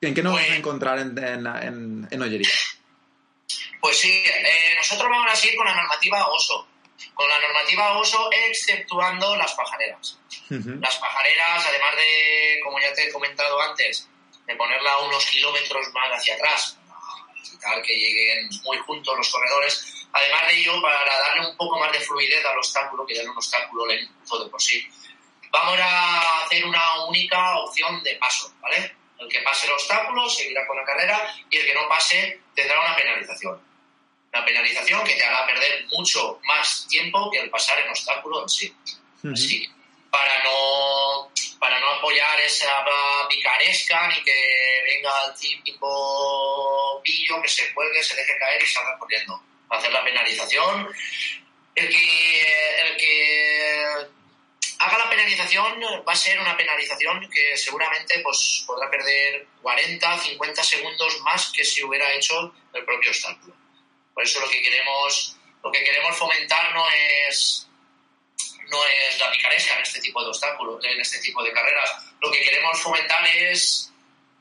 ¿En 0.00 0.14
qué 0.14 0.22
nos 0.24 0.32
vamos 0.32 0.44
a 0.44 0.48
pues- 0.48 0.58
encontrar 0.58 0.98
en, 0.98 1.16
en, 1.16 2.08
en, 2.10 2.22
Ollería? 2.22 2.50
Pues 3.82 3.98
sí, 3.98 4.24
eh, 4.24 4.74
nosotros 4.76 5.10
vamos 5.10 5.32
a 5.32 5.34
seguir 5.34 5.56
con 5.56 5.66
la 5.66 5.74
normativa 5.74 6.28
OSO. 6.28 6.68
Con 7.14 7.28
la 7.28 7.40
normativa 7.40 7.98
OSO, 7.98 8.30
exceptuando 8.30 9.34
las 9.34 9.52
pajareras. 9.54 10.20
Las 10.48 10.96
pajareras, 10.98 11.66
además 11.66 11.96
de, 11.96 12.60
como 12.62 12.78
ya 12.78 12.94
te 12.94 13.08
he 13.08 13.12
comentado 13.12 13.60
antes, 13.60 14.08
de 14.46 14.54
ponerla 14.54 14.98
unos 14.98 15.26
kilómetros 15.26 15.88
más 15.92 16.16
hacia 16.16 16.36
atrás, 16.36 16.78
para 17.60 17.82
que 17.82 17.92
lleguen 17.92 18.48
muy 18.62 18.78
juntos 18.78 19.16
los 19.16 19.28
corredores, 19.28 20.06
además 20.12 20.46
de 20.46 20.60
ello, 20.60 20.80
para 20.80 21.18
darle 21.18 21.48
un 21.48 21.56
poco 21.56 21.80
más 21.80 21.90
de 21.90 21.98
fluidez 21.98 22.44
al 22.46 22.58
obstáculo, 22.58 23.04
que 23.04 23.16
ya 23.16 23.22
es 23.22 23.28
un 23.28 23.36
obstáculo 23.36 23.86
lento 23.86 24.44
de 24.44 24.48
por 24.48 24.62
sí, 24.62 24.88
vamos 25.50 25.76
a 25.80 26.44
hacer 26.44 26.64
una 26.64 27.04
única 27.08 27.58
opción 27.58 28.00
de 28.04 28.14
paso, 28.14 28.54
¿vale? 28.60 28.94
El 29.18 29.28
que 29.28 29.42
pase 29.42 29.66
el 29.66 29.72
obstáculo 29.72 30.30
seguirá 30.30 30.64
con 30.68 30.76
la 30.76 30.84
carrera 30.84 31.34
y 31.50 31.56
el 31.56 31.66
que 31.66 31.74
no 31.74 31.88
pase 31.88 32.42
tendrá 32.54 32.80
una 32.80 32.94
penalización. 32.94 33.71
Una 34.32 34.44
penalización 34.46 35.04
que 35.04 35.14
te 35.14 35.24
hará 35.24 35.46
perder 35.46 35.86
mucho 35.88 36.40
más 36.44 36.86
tiempo 36.88 37.30
que 37.30 37.40
el 37.40 37.50
pasar 37.50 37.78
el 37.80 37.90
obstáculo 37.90 38.42
en 38.42 38.48
sí. 38.48 38.74
Así, 39.30 39.68
para 40.10 40.42
no, 40.42 41.30
para 41.58 41.78
no 41.80 41.88
apoyar 41.90 42.40
esa 42.40 42.84
picaresca 43.28 44.08
ni 44.08 44.22
que 44.22 44.80
venga 44.84 45.12
el 45.26 45.34
típico 45.38 47.00
pillo 47.02 47.40
que 47.42 47.48
se 47.48 47.72
cuelgue, 47.72 48.02
se 48.02 48.16
deje 48.16 48.38
caer 48.38 48.62
y 48.62 48.66
salga 48.66 48.98
corriendo. 48.98 49.42
Hacer 49.70 49.92
la 49.92 50.04
penalización. 50.04 50.88
El 51.74 51.88
que, 51.88 52.40
el 52.82 52.96
que 52.98 53.86
haga 54.78 54.98
la 54.98 55.08
penalización 55.08 55.80
va 56.06 56.12
a 56.12 56.16
ser 56.16 56.38
una 56.40 56.56
penalización 56.56 57.28
que 57.30 57.56
seguramente 57.56 58.20
pues, 58.20 58.64
podrá 58.66 58.90
perder 58.90 59.46
40, 59.62 60.18
50 60.18 60.62
segundos 60.62 61.20
más 61.20 61.50
que 61.52 61.64
si 61.64 61.82
hubiera 61.82 62.12
hecho 62.12 62.54
el 62.74 62.84
propio 62.84 63.10
obstáculo. 63.10 63.54
Por 64.14 64.24
eso 64.24 64.40
lo 64.40 64.48
que 64.48 64.62
queremos, 64.62 65.36
lo 65.62 65.70
que 65.70 65.82
queremos 65.82 66.16
fomentar 66.16 66.74
no 66.74 66.84
es, 67.26 67.68
no 68.68 68.78
es 68.84 69.18
la 69.18 69.30
picaresca 69.30 69.74
en 69.76 69.82
este 69.82 70.00
tipo 70.00 70.22
de 70.22 70.28
obstáculos, 70.28 70.84
en 70.84 71.00
este 71.00 71.18
tipo 71.20 71.42
de 71.42 71.52
carreras. 71.52 71.90
Lo 72.20 72.30
que 72.30 72.42
queremos 72.42 72.80
fomentar 72.80 73.26
es 73.28 73.92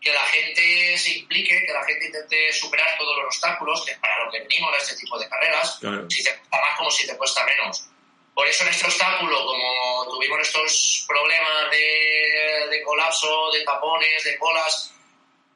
que 0.02 0.12
la 0.12 0.26
gente 0.26 0.98
se 0.98 1.12
implique, 1.12 1.64
que 1.66 1.74
la 1.74 1.84
gente 1.86 2.08
intente 2.08 2.52
superar 2.54 2.98
todos 2.98 3.16
los 3.18 3.26
obstáculos, 3.28 3.86
que 3.86 3.92
es 3.92 4.00
para 4.00 4.26
lo 4.26 4.32
que 4.32 4.40
venimos 4.40 4.74
a 4.74 4.78
este 4.78 4.96
tipo 4.96 5.18
de 5.20 5.30
carreras, 5.30 5.80
si 6.10 6.24
te 6.24 6.32
cuesta 6.36 6.62
más 6.62 6.78
como 6.78 6.92
si 6.92 7.08
te 7.08 7.18
cuesta 7.18 7.46
menos. 7.46 7.86
Por 8.34 8.48
eso 8.48 8.64
en 8.64 8.70
este 8.70 8.86
obstáculo, 8.86 9.46
como 9.46 10.06
tuvimos 10.10 10.40
estos 10.42 11.06
problemas 11.08 11.70
de, 11.70 12.68
de 12.72 12.82
colapso, 12.84 13.52
de 13.52 13.64
tapones, 13.64 14.24
de 14.24 14.38
colas, 14.38 14.92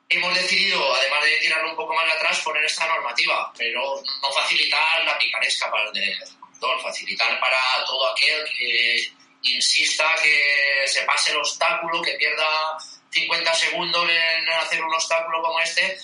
hemos 0.10 0.36
decidido, 0.36 0.96
además 0.96 1.24
de 1.24 1.38
tirarlo 1.38 1.70
un 1.70 1.76
poco 1.76 1.94
más 1.94 2.12
atrás, 2.14 2.42
poner 2.42 2.64
esta 2.64 2.88
normativa, 2.88 3.52
pero 3.58 4.02
no 4.22 4.32
facilitar 4.32 5.04
la 5.06 5.18
picaresca 5.18 5.70
para 5.72 5.90
el 5.90 6.20
conductor, 6.40 6.82
facilitar 6.82 7.40
para 7.40 7.58
todo 7.86 8.08
aquel 8.12 8.44
que 8.58 9.12
insista 9.44 10.06
que 10.22 10.88
se 10.88 11.04
pase 11.04 11.32
el 11.32 11.38
obstáculo, 11.38 12.02
que 12.02 12.14
pierda 12.14 12.78
50 13.12 13.54
segundos 13.54 14.10
en 14.10 14.50
hacer 14.50 14.84
un 14.84 14.94
obstáculo 14.94 15.42
como 15.42 15.60
este, 15.60 15.98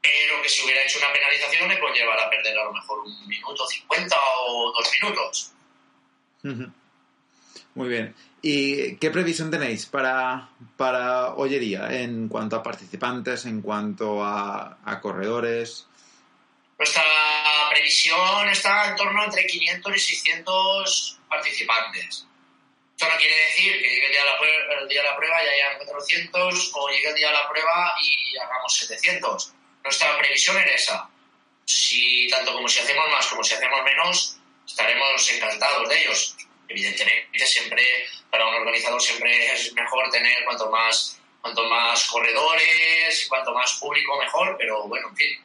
pero 0.00 0.42
que 0.42 0.48
si 0.48 0.64
hubiera 0.64 0.82
hecho 0.82 0.98
una 0.98 1.12
penalización 1.12 1.68
me 1.68 1.78
conllevara 1.78 2.24
a 2.24 2.30
perder 2.30 2.58
a 2.58 2.64
lo 2.64 2.72
mejor 2.72 3.00
un 3.00 3.28
minuto 3.28 3.66
50 3.66 4.16
o 4.46 4.72
dos 4.72 4.90
minutos. 5.00 5.52
Muy 7.76 7.90
bien. 7.90 8.14
¿Y 8.40 8.96
qué 8.96 9.10
previsión 9.10 9.50
tenéis 9.50 9.84
para, 9.84 10.48
para 10.78 11.34
Ollería 11.34 11.88
en 11.92 12.26
cuanto 12.26 12.56
a 12.56 12.62
participantes, 12.62 13.44
en 13.44 13.60
cuanto 13.60 14.24
a, 14.24 14.78
corredores? 15.02 15.86
Nuestra 16.78 17.02
previsión 17.68 18.48
está 18.48 18.88
en 18.88 18.96
torno 18.96 19.22
entre 19.24 19.46
500 19.46 19.94
y 19.94 20.00
600 20.00 21.18
participantes. 21.28 22.26
Esto 22.96 23.12
no 23.12 23.18
quiere 23.18 23.36
decir 23.44 23.72
que 23.74 23.88
llegue 23.90 24.06
el 24.06 24.12
día 24.12 24.24
de 24.24 24.30
la 24.30 24.38
prueba, 24.38 24.80
el 24.80 24.88
día 24.88 25.02
de 25.02 25.08
la 25.10 25.16
prueba 25.16 25.44
y 25.44 25.48
hayan 25.48 25.76
400 25.84 26.70
o 26.72 26.88
llegue 26.88 27.08
el 27.10 27.14
día 27.14 27.26
de 27.26 27.34
la 27.34 27.48
prueba 27.48 27.94
y 28.00 28.38
hagamos 28.38 28.74
700. 28.74 29.52
Nuestra 29.84 30.16
previsión 30.16 30.56
es 30.62 30.82
esa. 30.82 31.10
Si 31.66 32.26
tanto 32.30 32.54
como 32.54 32.68
si 32.68 32.80
hacemos 32.80 33.04
más 33.10 33.26
como 33.26 33.44
si 33.44 33.54
hacemos 33.54 33.82
menos, 33.84 34.38
estaremos 34.66 35.30
encantados 35.30 35.88
de 35.90 36.02
ellos. 36.02 36.36
Evidentemente, 36.68 37.46
siempre, 37.46 37.82
para 38.30 38.46
un 38.46 38.54
organizador, 38.54 39.00
siempre 39.00 39.52
es 39.52 39.72
mejor 39.72 40.10
tener 40.10 40.44
cuanto 40.44 40.70
más, 40.70 41.20
cuanto 41.40 41.64
más 41.68 42.04
corredores, 42.06 43.26
cuanto 43.28 43.52
más 43.52 43.72
público, 43.74 44.18
mejor, 44.18 44.56
pero 44.58 44.86
bueno, 44.88 45.08
en 45.10 45.16
fin. 45.16 45.38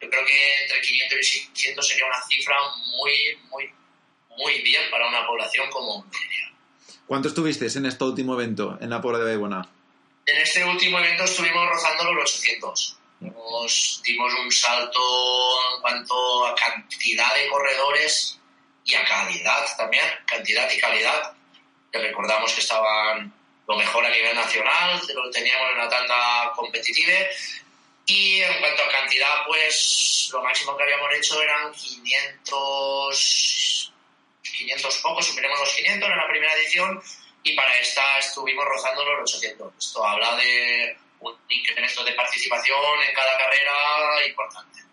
Yo 0.00 0.10
creo 0.10 0.24
que 0.26 0.62
entre 0.62 0.80
500 0.80 1.18
y 1.18 1.22
600 1.22 1.88
sería 1.88 2.06
una 2.06 2.22
cifra 2.28 2.56
muy, 2.98 3.38
muy, 3.50 3.72
muy 4.36 4.62
bien 4.62 4.90
para 4.90 5.08
una 5.08 5.26
población 5.26 5.70
como 5.70 6.04
¿Cuánto 7.06 7.28
estuvisteis 7.28 7.76
en 7.76 7.86
este 7.86 8.02
último 8.04 8.34
evento, 8.34 8.78
en 8.80 8.88
la 8.88 9.00
Puebla 9.00 9.18
de 9.18 9.26
Baibona? 9.26 9.68
En 10.26 10.36
este 10.38 10.64
último 10.64 10.98
evento 10.98 11.24
estuvimos 11.24 11.68
rozando 11.68 12.12
los 12.14 12.30
800. 12.32 12.98
Nos 13.20 14.00
dimos 14.02 14.32
un 14.34 14.50
salto 14.50 15.00
en 15.74 15.80
cuanto 15.82 16.46
a 16.46 16.54
cantidad 16.54 17.34
de 17.34 17.48
corredores 17.48 18.40
y 18.84 18.94
a 18.94 19.04
calidad 19.04 19.66
también, 19.76 20.04
cantidad 20.26 20.70
y 20.70 20.78
calidad. 20.78 21.32
Que 21.90 21.98
recordamos 21.98 22.52
que 22.52 22.60
estaban 22.60 23.32
lo 23.66 23.76
mejor 23.76 24.04
a 24.04 24.10
nivel 24.10 24.36
nacional, 24.36 25.00
lo 25.14 25.30
teníamos 25.30 25.70
en 25.72 25.78
la 25.78 25.88
tanda 25.88 26.52
competitiva. 26.54 27.14
Y 28.06 28.42
en 28.42 28.60
cuanto 28.60 28.82
a 28.82 28.88
cantidad, 28.88 29.46
pues 29.46 30.28
lo 30.32 30.42
máximo 30.42 30.76
que 30.76 30.82
habíamos 30.82 31.14
hecho 31.14 31.40
eran 31.40 31.72
500, 31.72 33.94
500 34.42 34.96
pocos, 34.98 35.26
superemos 35.26 35.58
los 35.60 35.72
500 35.72 36.10
en 36.10 36.16
la 36.16 36.28
primera 36.28 36.54
edición 36.56 37.02
y 37.42 37.56
para 37.56 37.74
esta 37.78 38.18
estuvimos 38.18 38.66
rozando 38.66 39.02
los 39.04 39.34
800. 39.34 39.72
Esto 39.78 40.04
habla 40.04 40.36
de 40.36 40.98
un 41.20 41.34
incremento 41.48 42.04
de 42.04 42.12
participación 42.12 42.76
en 43.08 43.14
cada 43.14 43.38
carrera 43.38 44.26
importante. 44.26 44.84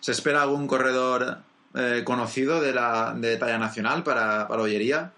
¿Se 0.00 0.12
espera 0.12 0.42
algún 0.42 0.68
corredor 0.68 1.42
eh, 1.76 2.02
conocido 2.04 2.60
de, 2.60 2.72
la, 2.72 3.12
de 3.14 3.36
talla 3.36 3.58
nacional 3.58 4.02
para, 4.02 4.48
para? 4.48 5.12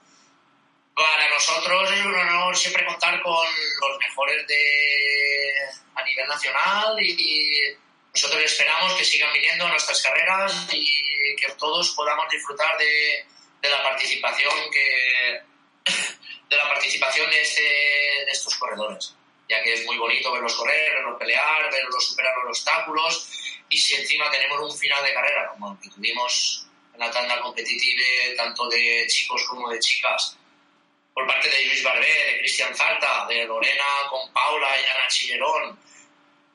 Para 0.94 1.28
nosotros 1.30 1.92
es 1.92 2.04
un 2.04 2.14
honor 2.14 2.56
siempre 2.56 2.84
contar 2.84 3.22
con 3.22 3.46
los 3.80 3.98
mejores 4.00 4.46
de, 4.48 5.52
a 5.94 6.02
nivel 6.02 6.26
nacional 6.26 6.96
y, 7.00 7.76
nosotros 8.12 8.42
esperamos 8.42 8.94
que 8.94 9.04
sigan 9.04 9.32
viniendo 9.32 9.68
nuestras 9.68 10.02
carreras 10.02 10.68
y 10.72 11.36
que 11.36 11.52
todos 11.52 11.90
podamos 11.90 12.28
disfrutar 12.28 12.76
de, 12.76 13.24
de 13.62 13.68
la 13.68 13.80
participación 13.84 14.52
que 14.72 15.42
de 16.50 16.56
la 16.56 16.68
participación 16.68 17.30
de, 17.30 17.40
este, 17.40 17.62
de 17.62 18.32
estos 18.32 18.56
corredores 18.56 19.14
ya 19.48 19.62
que 19.62 19.74
es 19.74 19.86
muy 19.86 19.96
bonito 19.96 20.32
verlos 20.32 20.54
correr, 20.54 20.94
verlos 20.94 21.18
pelear, 21.18 21.70
verlos 21.70 22.06
superar 22.06 22.34
los 22.44 22.58
obstáculos 22.58 23.28
y 23.70 23.78
si 23.78 23.94
encima 23.94 24.30
tenemos 24.30 24.60
un 24.60 24.78
final 24.78 25.02
de 25.04 25.14
carrera 25.14 25.48
como 25.50 25.72
el 25.72 25.78
que 25.80 25.90
tuvimos 25.90 26.66
en 26.94 27.00
la 27.00 27.10
tanda 27.10 27.40
competitiva 27.40 28.02
tanto 28.36 28.68
de 28.68 29.06
chicos 29.08 29.44
como 29.48 29.70
de 29.70 29.78
chicas 29.78 30.36
por 31.14 31.26
parte 31.26 31.50
de 31.50 31.64
Luis 31.64 31.82
Barbé, 31.82 32.06
de 32.06 32.38
Cristian 32.38 32.74
Zarta, 32.76 33.26
de 33.28 33.44
Lorena 33.44 33.84
con 34.08 34.32
Paula 34.32 34.68
y 34.80 34.84
Ana 34.84 35.08
Chillerón 35.08 35.78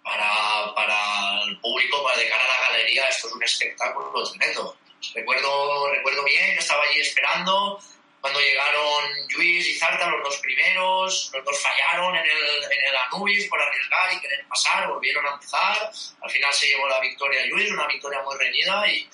para, 0.01 0.73
para 0.73 1.43
el 1.43 1.59
público, 1.59 2.01
para 2.03 2.17
de 2.17 2.29
cara 2.29 2.43
a 2.43 2.47
la 2.47 2.69
galería, 2.69 3.07
esto 3.07 3.27
es 3.27 3.33
un 3.33 3.43
espectáculo 3.43 4.23
tremendo. 4.23 4.77
Recuerdo, 5.13 5.91
recuerdo 5.91 6.23
bien, 6.23 6.57
estaba 6.57 6.83
allí 6.83 7.01
esperando 7.01 7.77
cuando 8.23 8.39
llegaron 8.39 9.03
Luis 9.35 9.67
y 9.67 9.75
Zarta, 9.75 10.07
los 10.07 10.23
dos 10.23 10.37
primeros, 10.37 11.29
los 11.33 11.43
dos 11.43 11.59
fallaron 11.59 12.15
en 12.15 12.23
el, 12.23 12.63
en 12.71 12.87
el 12.87 12.95
Anubis 12.95 13.49
por 13.49 13.61
arriesgar 13.61 14.13
y 14.13 14.21
querer 14.21 14.47
pasar, 14.47 14.87
volvieron 14.87 15.25
a 15.27 15.31
empezar. 15.31 15.91
Al 16.21 16.31
final 16.31 16.53
se 16.53 16.67
llevó 16.67 16.87
la 16.87 17.01
victoria 17.01 17.45
Luis, 17.47 17.69
una 17.69 17.85
victoria 17.85 18.21
muy 18.21 18.37
reñida 18.37 18.87
y, 18.87 19.09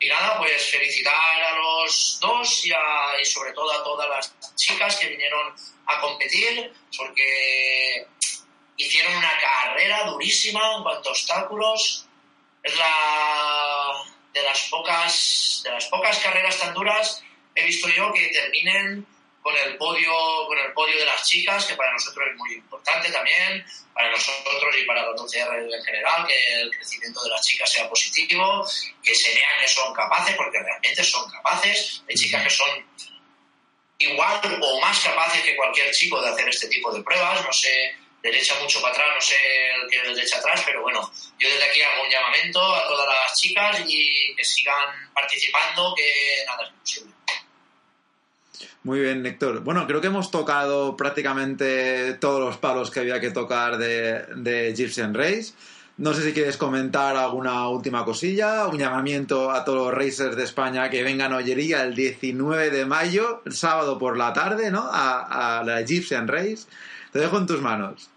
y 0.00 0.08
nada, 0.08 0.36
pues 0.38 0.68
felicitar 0.68 1.14
a 1.14 1.56
los 1.58 2.18
dos 2.20 2.66
y, 2.66 2.72
y 2.72 3.24
sobre 3.24 3.52
todo 3.52 3.70
a 3.70 3.84
todas 3.84 4.08
las 4.08 4.56
chicas 4.56 4.96
que 4.96 5.10
vinieron 5.10 5.54
a 5.86 6.00
competir, 6.00 6.72
porque 6.98 8.04
hicieron 8.78 9.14
una 9.14 9.38
carrera 9.40 10.06
durísima 10.06 10.74
en 10.74 10.82
cuanto 10.82 11.10
a 11.10 11.12
obstáculos. 11.12 12.04
Es 12.64 12.76
la 12.76 14.04
de 14.32 14.42
las 14.42 14.68
pocas 14.68 15.60
de 15.62 15.70
las 15.70 15.86
pocas 15.86 16.18
carreras 16.18 16.58
tan 16.58 16.74
duras 16.74 17.22
he 17.60 17.66
visto 17.66 17.88
yo 17.88 18.12
que 18.12 18.28
terminen 18.28 19.06
con 19.42 19.56
el 19.56 19.76
podio 19.76 20.12
con 20.46 20.58
el 20.58 20.72
podio 20.72 20.98
de 20.98 21.04
las 21.06 21.26
chicas 21.26 21.64
que 21.64 21.74
para 21.74 21.92
nosotros 21.92 22.28
es 22.30 22.36
muy 22.36 22.54
importante 22.54 23.10
también 23.10 23.64
para 23.94 24.10
nosotros 24.10 24.76
y 24.76 24.84
para 24.84 25.02
los 25.06 25.20
OCR 25.20 25.56
en 25.72 25.82
general 25.82 26.26
que 26.26 26.60
el 26.60 26.70
crecimiento 26.70 27.22
de 27.22 27.30
las 27.30 27.40
chicas 27.42 27.72
sea 27.72 27.88
positivo 27.88 28.66
que 29.02 29.14
se 29.14 29.34
vean 29.34 29.60
que 29.60 29.68
son 29.68 29.94
capaces 29.94 30.36
porque 30.36 30.58
realmente 30.58 31.02
son 31.02 31.30
capaces 31.30 32.02
hay 32.08 32.14
chicas 32.14 32.42
que 32.42 32.50
son 32.50 32.68
igual 33.98 34.58
o 34.60 34.80
más 34.80 35.00
capaces 35.00 35.42
que 35.42 35.56
cualquier 35.56 35.90
chico 35.92 36.20
de 36.20 36.28
hacer 36.28 36.48
este 36.48 36.68
tipo 36.68 36.92
de 36.92 37.02
pruebas 37.02 37.44
no 37.44 37.52
sé 37.52 37.94
derecha 38.22 38.54
mucho 38.60 38.80
para 38.80 38.92
atrás, 38.92 39.08
no 39.14 39.20
sé 39.20 39.34
el 39.34 39.90
que 39.90 39.96
es 39.96 40.14
derecha 40.14 40.38
atrás, 40.38 40.62
pero 40.66 40.82
bueno, 40.82 41.10
yo 41.38 41.48
desde 41.48 41.64
aquí 41.64 41.80
hago 41.80 42.02
un 42.02 42.10
llamamiento 42.10 42.60
a 42.74 42.86
todas 42.86 43.08
las 43.08 43.40
chicas 43.40 43.80
y 43.86 44.34
que 44.36 44.44
sigan 44.44 45.10
participando, 45.14 45.94
que 45.94 46.44
nada 46.46 46.64
es 46.64 46.70
imposible. 46.70 47.14
Muy 48.82 49.00
bien, 49.00 49.24
Héctor. 49.24 49.60
Bueno, 49.60 49.86
creo 49.86 50.00
que 50.00 50.08
hemos 50.08 50.30
tocado 50.30 50.96
prácticamente 50.96 52.14
todos 52.14 52.40
los 52.40 52.56
palos 52.56 52.90
que 52.90 53.00
había 53.00 53.20
que 53.20 53.30
tocar 53.30 53.78
de, 53.78 54.24
de 54.36 55.12
Race. 55.12 55.52
No 55.96 56.14
sé 56.14 56.22
si 56.22 56.32
quieres 56.32 56.56
comentar 56.56 57.14
alguna 57.16 57.68
última 57.68 58.06
cosilla, 58.06 58.66
un 58.66 58.78
llamamiento 58.78 59.50
a 59.50 59.66
todos 59.66 59.86
los 59.86 59.94
racers 59.94 60.34
de 60.34 60.44
España 60.44 60.88
que 60.88 61.02
vengan 61.02 61.34
a 61.34 61.36
Ollería 61.36 61.82
el 61.82 61.94
19 61.94 62.70
de 62.70 62.86
mayo, 62.86 63.42
el 63.44 63.52
sábado 63.52 63.98
por 63.98 64.16
la 64.16 64.32
tarde, 64.32 64.70
¿no? 64.70 64.88
A, 64.90 65.58
a 65.58 65.62
la 65.62 65.80
Egyptian 65.80 66.26
Race. 66.26 66.66
Te 67.12 67.18
dejo 67.18 67.36
en 67.36 67.46
tus 67.46 67.60
manos. 67.60 68.08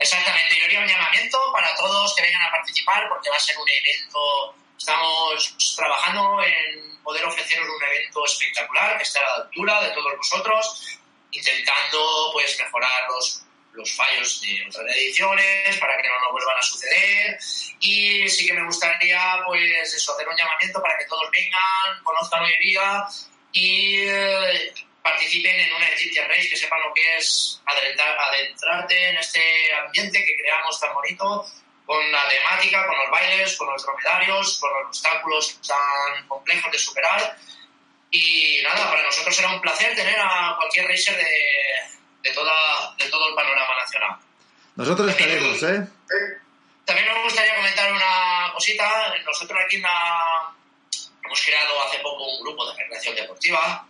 Exactamente, 0.00 0.56
yo 0.58 0.64
haría 0.64 0.80
un 0.80 0.88
llamamiento 0.88 1.38
para 1.52 1.68
todos 1.76 2.12
que 2.16 2.22
vengan 2.22 2.42
a 2.42 2.50
participar 2.50 3.08
porque 3.08 3.30
va 3.30 3.36
a 3.36 3.40
ser 3.40 3.56
un 3.56 3.68
evento, 3.68 4.56
estamos 4.76 5.76
trabajando 5.76 6.42
en 6.42 6.91
poder 7.02 7.24
ofreceros 7.24 7.68
un 7.68 7.84
evento 7.84 8.24
espectacular 8.24 8.96
que 8.96 9.02
esté 9.02 9.18
a 9.18 9.22
la 9.22 9.34
altura 9.44 9.82
de 9.82 9.90
todos 9.90 10.16
vosotros, 10.16 10.98
intentando 11.30 12.30
pues 12.32 12.58
mejorar 12.58 13.08
los, 13.08 13.44
los 13.72 13.92
fallos 13.92 14.40
de 14.40 14.66
otras 14.68 14.96
ediciones 14.96 15.76
para 15.78 15.96
que 15.96 16.08
no 16.08 16.20
nos 16.20 16.32
vuelvan 16.32 16.58
a 16.58 16.62
suceder. 16.62 17.38
Y 17.80 18.28
sí 18.28 18.46
que 18.46 18.52
me 18.52 18.64
gustaría 18.64 19.42
pues 19.46 19.94
eso, 19.94 20.14
hacer 20.14 20.28
un 20.28 20.36
llamamiento 20.36 20.80
para 20.82 20.98
que 20.98 21.06
todos 21.06 21.30
vengan, 21.30 22.02
conozcan 22.02 22.44
vida 22.62 23.08
y 23.52 23.98
eh, 24.06 24.72
participen 25.02 25.58
en 25.58 25.72
una 25.74 25.88
Egyptian 25.88 26.28
Race, 26.28 26.48
que 26.48 26.56
sepan 26.56 26.80
lo 26.80 26.94
que 26.94 27.16
es 27.16 27.60
adentrarte 27.66 29.08
en 29.08 29.16
este 29.16 29.74
ambiente 29.74 30.24
que 30.24 30.36
creamos 30.36 30.80
tan 30.80 30.94
bonito, 30.94 31.46
con 31.92 32.10
la 32.10 32.26
temática, 32.26 32.86
con 32.86 32.96
los 32.96 33.10
bailes, 33.10 33.54
con 33.58 33.70
los 33.70 33.82
dromedarios, 33.82 34.58
con 34.58 34.70
los 34.72 34.86
obstáculos 34.86 35.60
tan 35.60 36.26
complejos 36.26 36.72
de 36.72 36.78
superar. 36.78 37.36
Y 38.10 38.62
nada, 38.62 38.88
para 38.88 39.02
nosotros 39.02 39.36
será 39.36 39.50
un 39.50 39.60
placer 39.60 39.94
tener 39.94 40.18
a 40.18 40.54
cualquier 40.56 40.88
racer 40.88 41.14
de, 41.18 41.30
de, 42.22 42.30
toda, 42.34 42.94
de 42.96 43.10
todo 43.10 43.28
el 43.28 43.34
panorama 43.34 43.74
nacional. 43.78 44.16
Nosotros 44.74 45.10
estaremos, 45.10 45.62
¿eh? 45.64 45.86
También 46.86 47.12
me 47.12 47.22
gustaría 47.24 47.56
comentar 47.56 47.92
una 47.92 48.52
cosita. 48.54 49.14
Nosotros 49.26 49.60
aquí 49.62 49.76
en 49.76 49.82
la, 49.82 50.54
hemos 51.26 51.44
creado 51.44 51.82
hace 51.82 51.98
poco 51.98 52.24
un 52.24 52.42
grupo 52.42 52.70
de 52.70 52.78
recreación 52.78 53.16
deportiva 53.16 53.86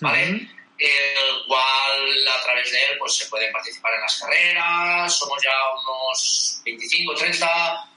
¿vale? 0.00 0.50
El 0.78 1.44
cual 1.46 2.28
a 2.28 2.42
través 2.42 2.70
de 2.70 2.84
él 2.84 2.98
pues 2.98 3.16
se 3.16 3.26
puede 3.26 3.50
participar 3.50 3.94
en 3.94 4.00
las 4.00 4.18
carreras, 4.18 5.18
somos 5.18 5.42
ya 5.42 5.50
unos 5.74 6.60
25, 6.64 7.14
30, 7.14 7.88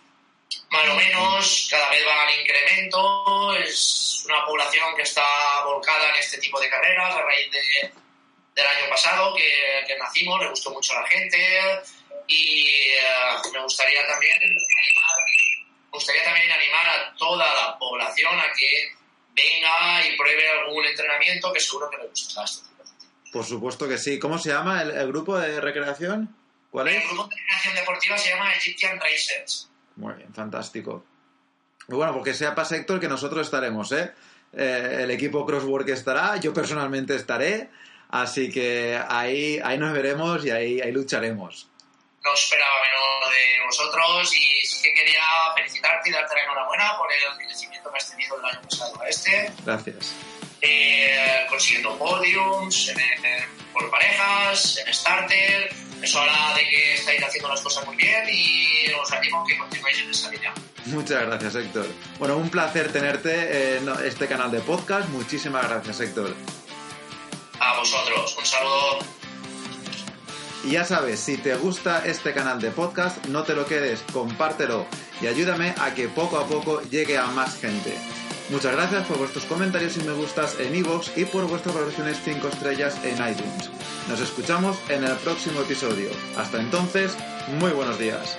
más 0.72 0.89
o 0.89 0.96
menos, 0.96 1.67
cada 1.70 1.89
vez 1.89 2.06
va 2.08 2.32
en 2.32 2.41
incremento, 2.41 3.56
es 3.56 4.24
una 4.26 4.46
población 4.46 4.96
que 4.96 5.04
está 5.04 5.63
volcada 5.65 6.10
en 6.10 6.15
este 6.15 6.39
tipo 6.39 6.60
de 6.60 6.70
carreras 6.70 7.15
a 7.15 7.22
raíz 7.22 7.52
de, 7.52 7.91
del 8.56 8.67
año 8.67 8.89
pasado 8.89 9.36
que, 9.36 9.84
que, 9.88 9.98
nacimos, 9.98 10.39
le 10.41 10.50
gustó 10.50 10.72
mucho 10.72 10.94
a 10.94 11.02
la 11.02 11.08
gente. 11.08 11.82
Y 12.28 12.89
uh, 12.96 13.52
me 13.52 13.62
gustaría 13.62 14.08
también 14.08 14.36
animar, 14.41 15.26
me 15.86 15.91
gustaría 15.91 16.24
también 16.24 16.52
animar 16.52 16.88
a 16.88 17.15
toda 17.17 17.54
la 17.54 17.78
población 17.78 18.39
a 18.39 18.52
que 18.54 18.94
venga 19.34 20.08
y 20.08 20.15
pruebe 20.15 20.50
algún 20.50 20.86
entrenamiento 20.86 21.52
que 21.52 21.60
seguro 21.60 21.89
que 21.89 21.98
le 21.98 22.08
gustará 22.08 22.46
este 22.46 22.71
Por 23.32 23.46
supuesto 23.46 23.88
que 23.88 23.98
sí. 23.98 24.20
¿Cómo 24.20 24.38
se 24.38 24.50
llama 24.50 24.82
el, 24.82 25.08
grupo 25.08 25.38
de 25.38 25.62
recreación? 25.62 26.36
¿Cuál 26.70 26.89
es? 26.89 27.02
El 27.02 27.08
grupo 27.08 27.28
de 27.28 27.36
recreación 27.36 27.76
deportiva 27.76 28.17
se 28.17 28.30
llama 28.30 28.54
Egyptian 28.54 29.00
Racers. 29.00 29.70
Muy 29.96 30.13
bien, 30.15 30.34
fantástico. 30.34 31.06
Y 31.88 31.94
bueno, 31.94 32.13
porque 32.13 32.34
sea 32.34 32.56
Sector 32.63 33.00
que 33.00 33.08
nosotros 33.08 33.46
estaremos, 33.46 33.91
¿eh? 33.91 34.12
¿eh? 34.54 35.00
El 35.02 35.12
equipo 35.12 35.46
Crosswork 35.46 35.88
estará, 35.89 36.38
yo 36.38 36.54
personalmente 36.54 37.15
estaré, 37.15 37.70
así 38.10 38.52
que 38.52 39.00
ahí, 39.10 39.60
ahí 39.63 39.78
nos 39.78 39.94
veremos 39.94 40.46
y 40.46 40.52
ahí, 40.52 40.82
ahí 40.82 40.91
lucharemos. 40.91 41.67
No 42.24 42.34
esperaba 42.34 42.76
menos 42.82 43.32
de 43.32 43.65
vosotros 43.65 44.36
y 44.36 44.65
sí 44.65 44.84
que 44.84 44.94
quería 44.94 45.24
felicitarte 45.56 46.10
y 46.10 46.13
darte 46.13 46.36
la 46.36 46.44
enhorabuena 46.44 46.98
por 46.98 47.08
el 47.12 47.46
crecimiento 47.48 47.91
que 47.91 47.98
has 47.98 48.12
tenido 48.12 48.39
el 48.39 48.46
año 48.46 48.62
pasado 48.62 49.02
a 49.02 49.10
este. 49.10 49.52
Gracias. 49.65 50.15
Eh, 50.62 51.45
consiguiendo 51.50 51.97
podiums 51.97 52.91
por 53.74 53.89
parejas, 53.89 54.80
en 54.86 54.93
starter. 54.93 55.74
Eso 56.02 56.19
habla 56.19 56.56
de 56.56 56.67
que 56.67 56.93
estáis 56.95 57.24
haciendo 57.24 57.50
las 57.50 57.62
cosas 57.62 57.86
muy 57.86 57.95
bien 57.95 58.24
y 58.32 58.91
os 58.91 59.12
animo 59.12 59.41
a 59.41 59.47
que 59.47 59.58
continuéis 59.58 60.00
en 60.00 60.10
esa 60.10 60.32
línea. 60.32 60.54
Muchas 60.86 61.26
gracias, 61.26 61.56
Héctor. 61.56 61.88
Bueno, 62.17 62.38
un 62.38 62.50
placer 62.50 62.91
tenerte 62.91 63.78
en 63.78 63.89
este 64.04 64.28
canal 64.28 64.52
de 64.52 64.60
podcast. 64.62 65.08
Muchísimas 65.10 65.67
gracias, 65.67 66.00
Héctor. 66.00 66.36
A 67.60 67.78
vosotros. 67.78 68.36
Un 68.38 68.45
saludo. 68.45 69.00
Y 70.63 70.71
ya 70.71 70.86
sabes, 70.86 71.19
si 71.19 71.38
te 71.38 71.56
gusta 71.56 72.06
este 72.06 72.34
canal 72.34 72.62
de 72.62 72.69
podcast, 72.69 73.26
no 73.26 73.43
te 73.43 73.56
lo 73.56 73.65
quedes, 73.65 74.04
compártelo 74.13 74.86
y 75.19 75.28
ayúdame 75.28 75.74
a 75.80 75.95
que 75.95 76.08
poco 76.08 76.38
a 76.38 76.45
poco 76.45 76.82
llegue 76.84 77.17
a 77.17 77.26
más 77.28 77.60
gente. 77.60 77.97
Muchas 78.52 78.74
gracias 78.74 79.08
por 79.08 79.18
vuestros 79.18 79.46
comentarios 79.46 79.96
y 79.96 80.02
me 80.02 80.12
gustas 80.12 80.60
en 80.60 80.76
iVoox 80.76 81.18
y 81.18 81.24
por 81.24 81.48
vuestras 81.48 81.74
valoraciones 81.74 82.20
5 82.24 82.50
estrellas 82.50 83.00
en 83.06 83.14
iTunes. 83.14 83.72
Nos 84.10 84.20
escuchamos 84.20 84.78
en 84.90 85.06
el 85.06 85.16
próximo 85.18 85.62
episodio. 85.62 86.10
Hasta 86.38 86.60
entonces, 86.60 87.18
muy 87.60 87.72
buenos 87.72 87.98
días. 87.98 88.38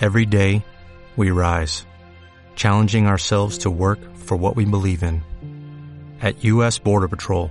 Every 0.00 0.24
day, 0.24 0.64
we 1.18 1.30
rise, 1.30 1.84
challenging 2.56 3.06
ourselves 3.06 3.58
to 3.58 3.70
work 3.70 3.98
for 4.16 4.38
what 4.38 4.56
we 4.56 4.64
believe 4.64 5.02
in. 5.02 5.22
At 6.22 6.42
U.S. 6.42 6.78
Border 6.78 7.08
Patrol, 7.08 7.50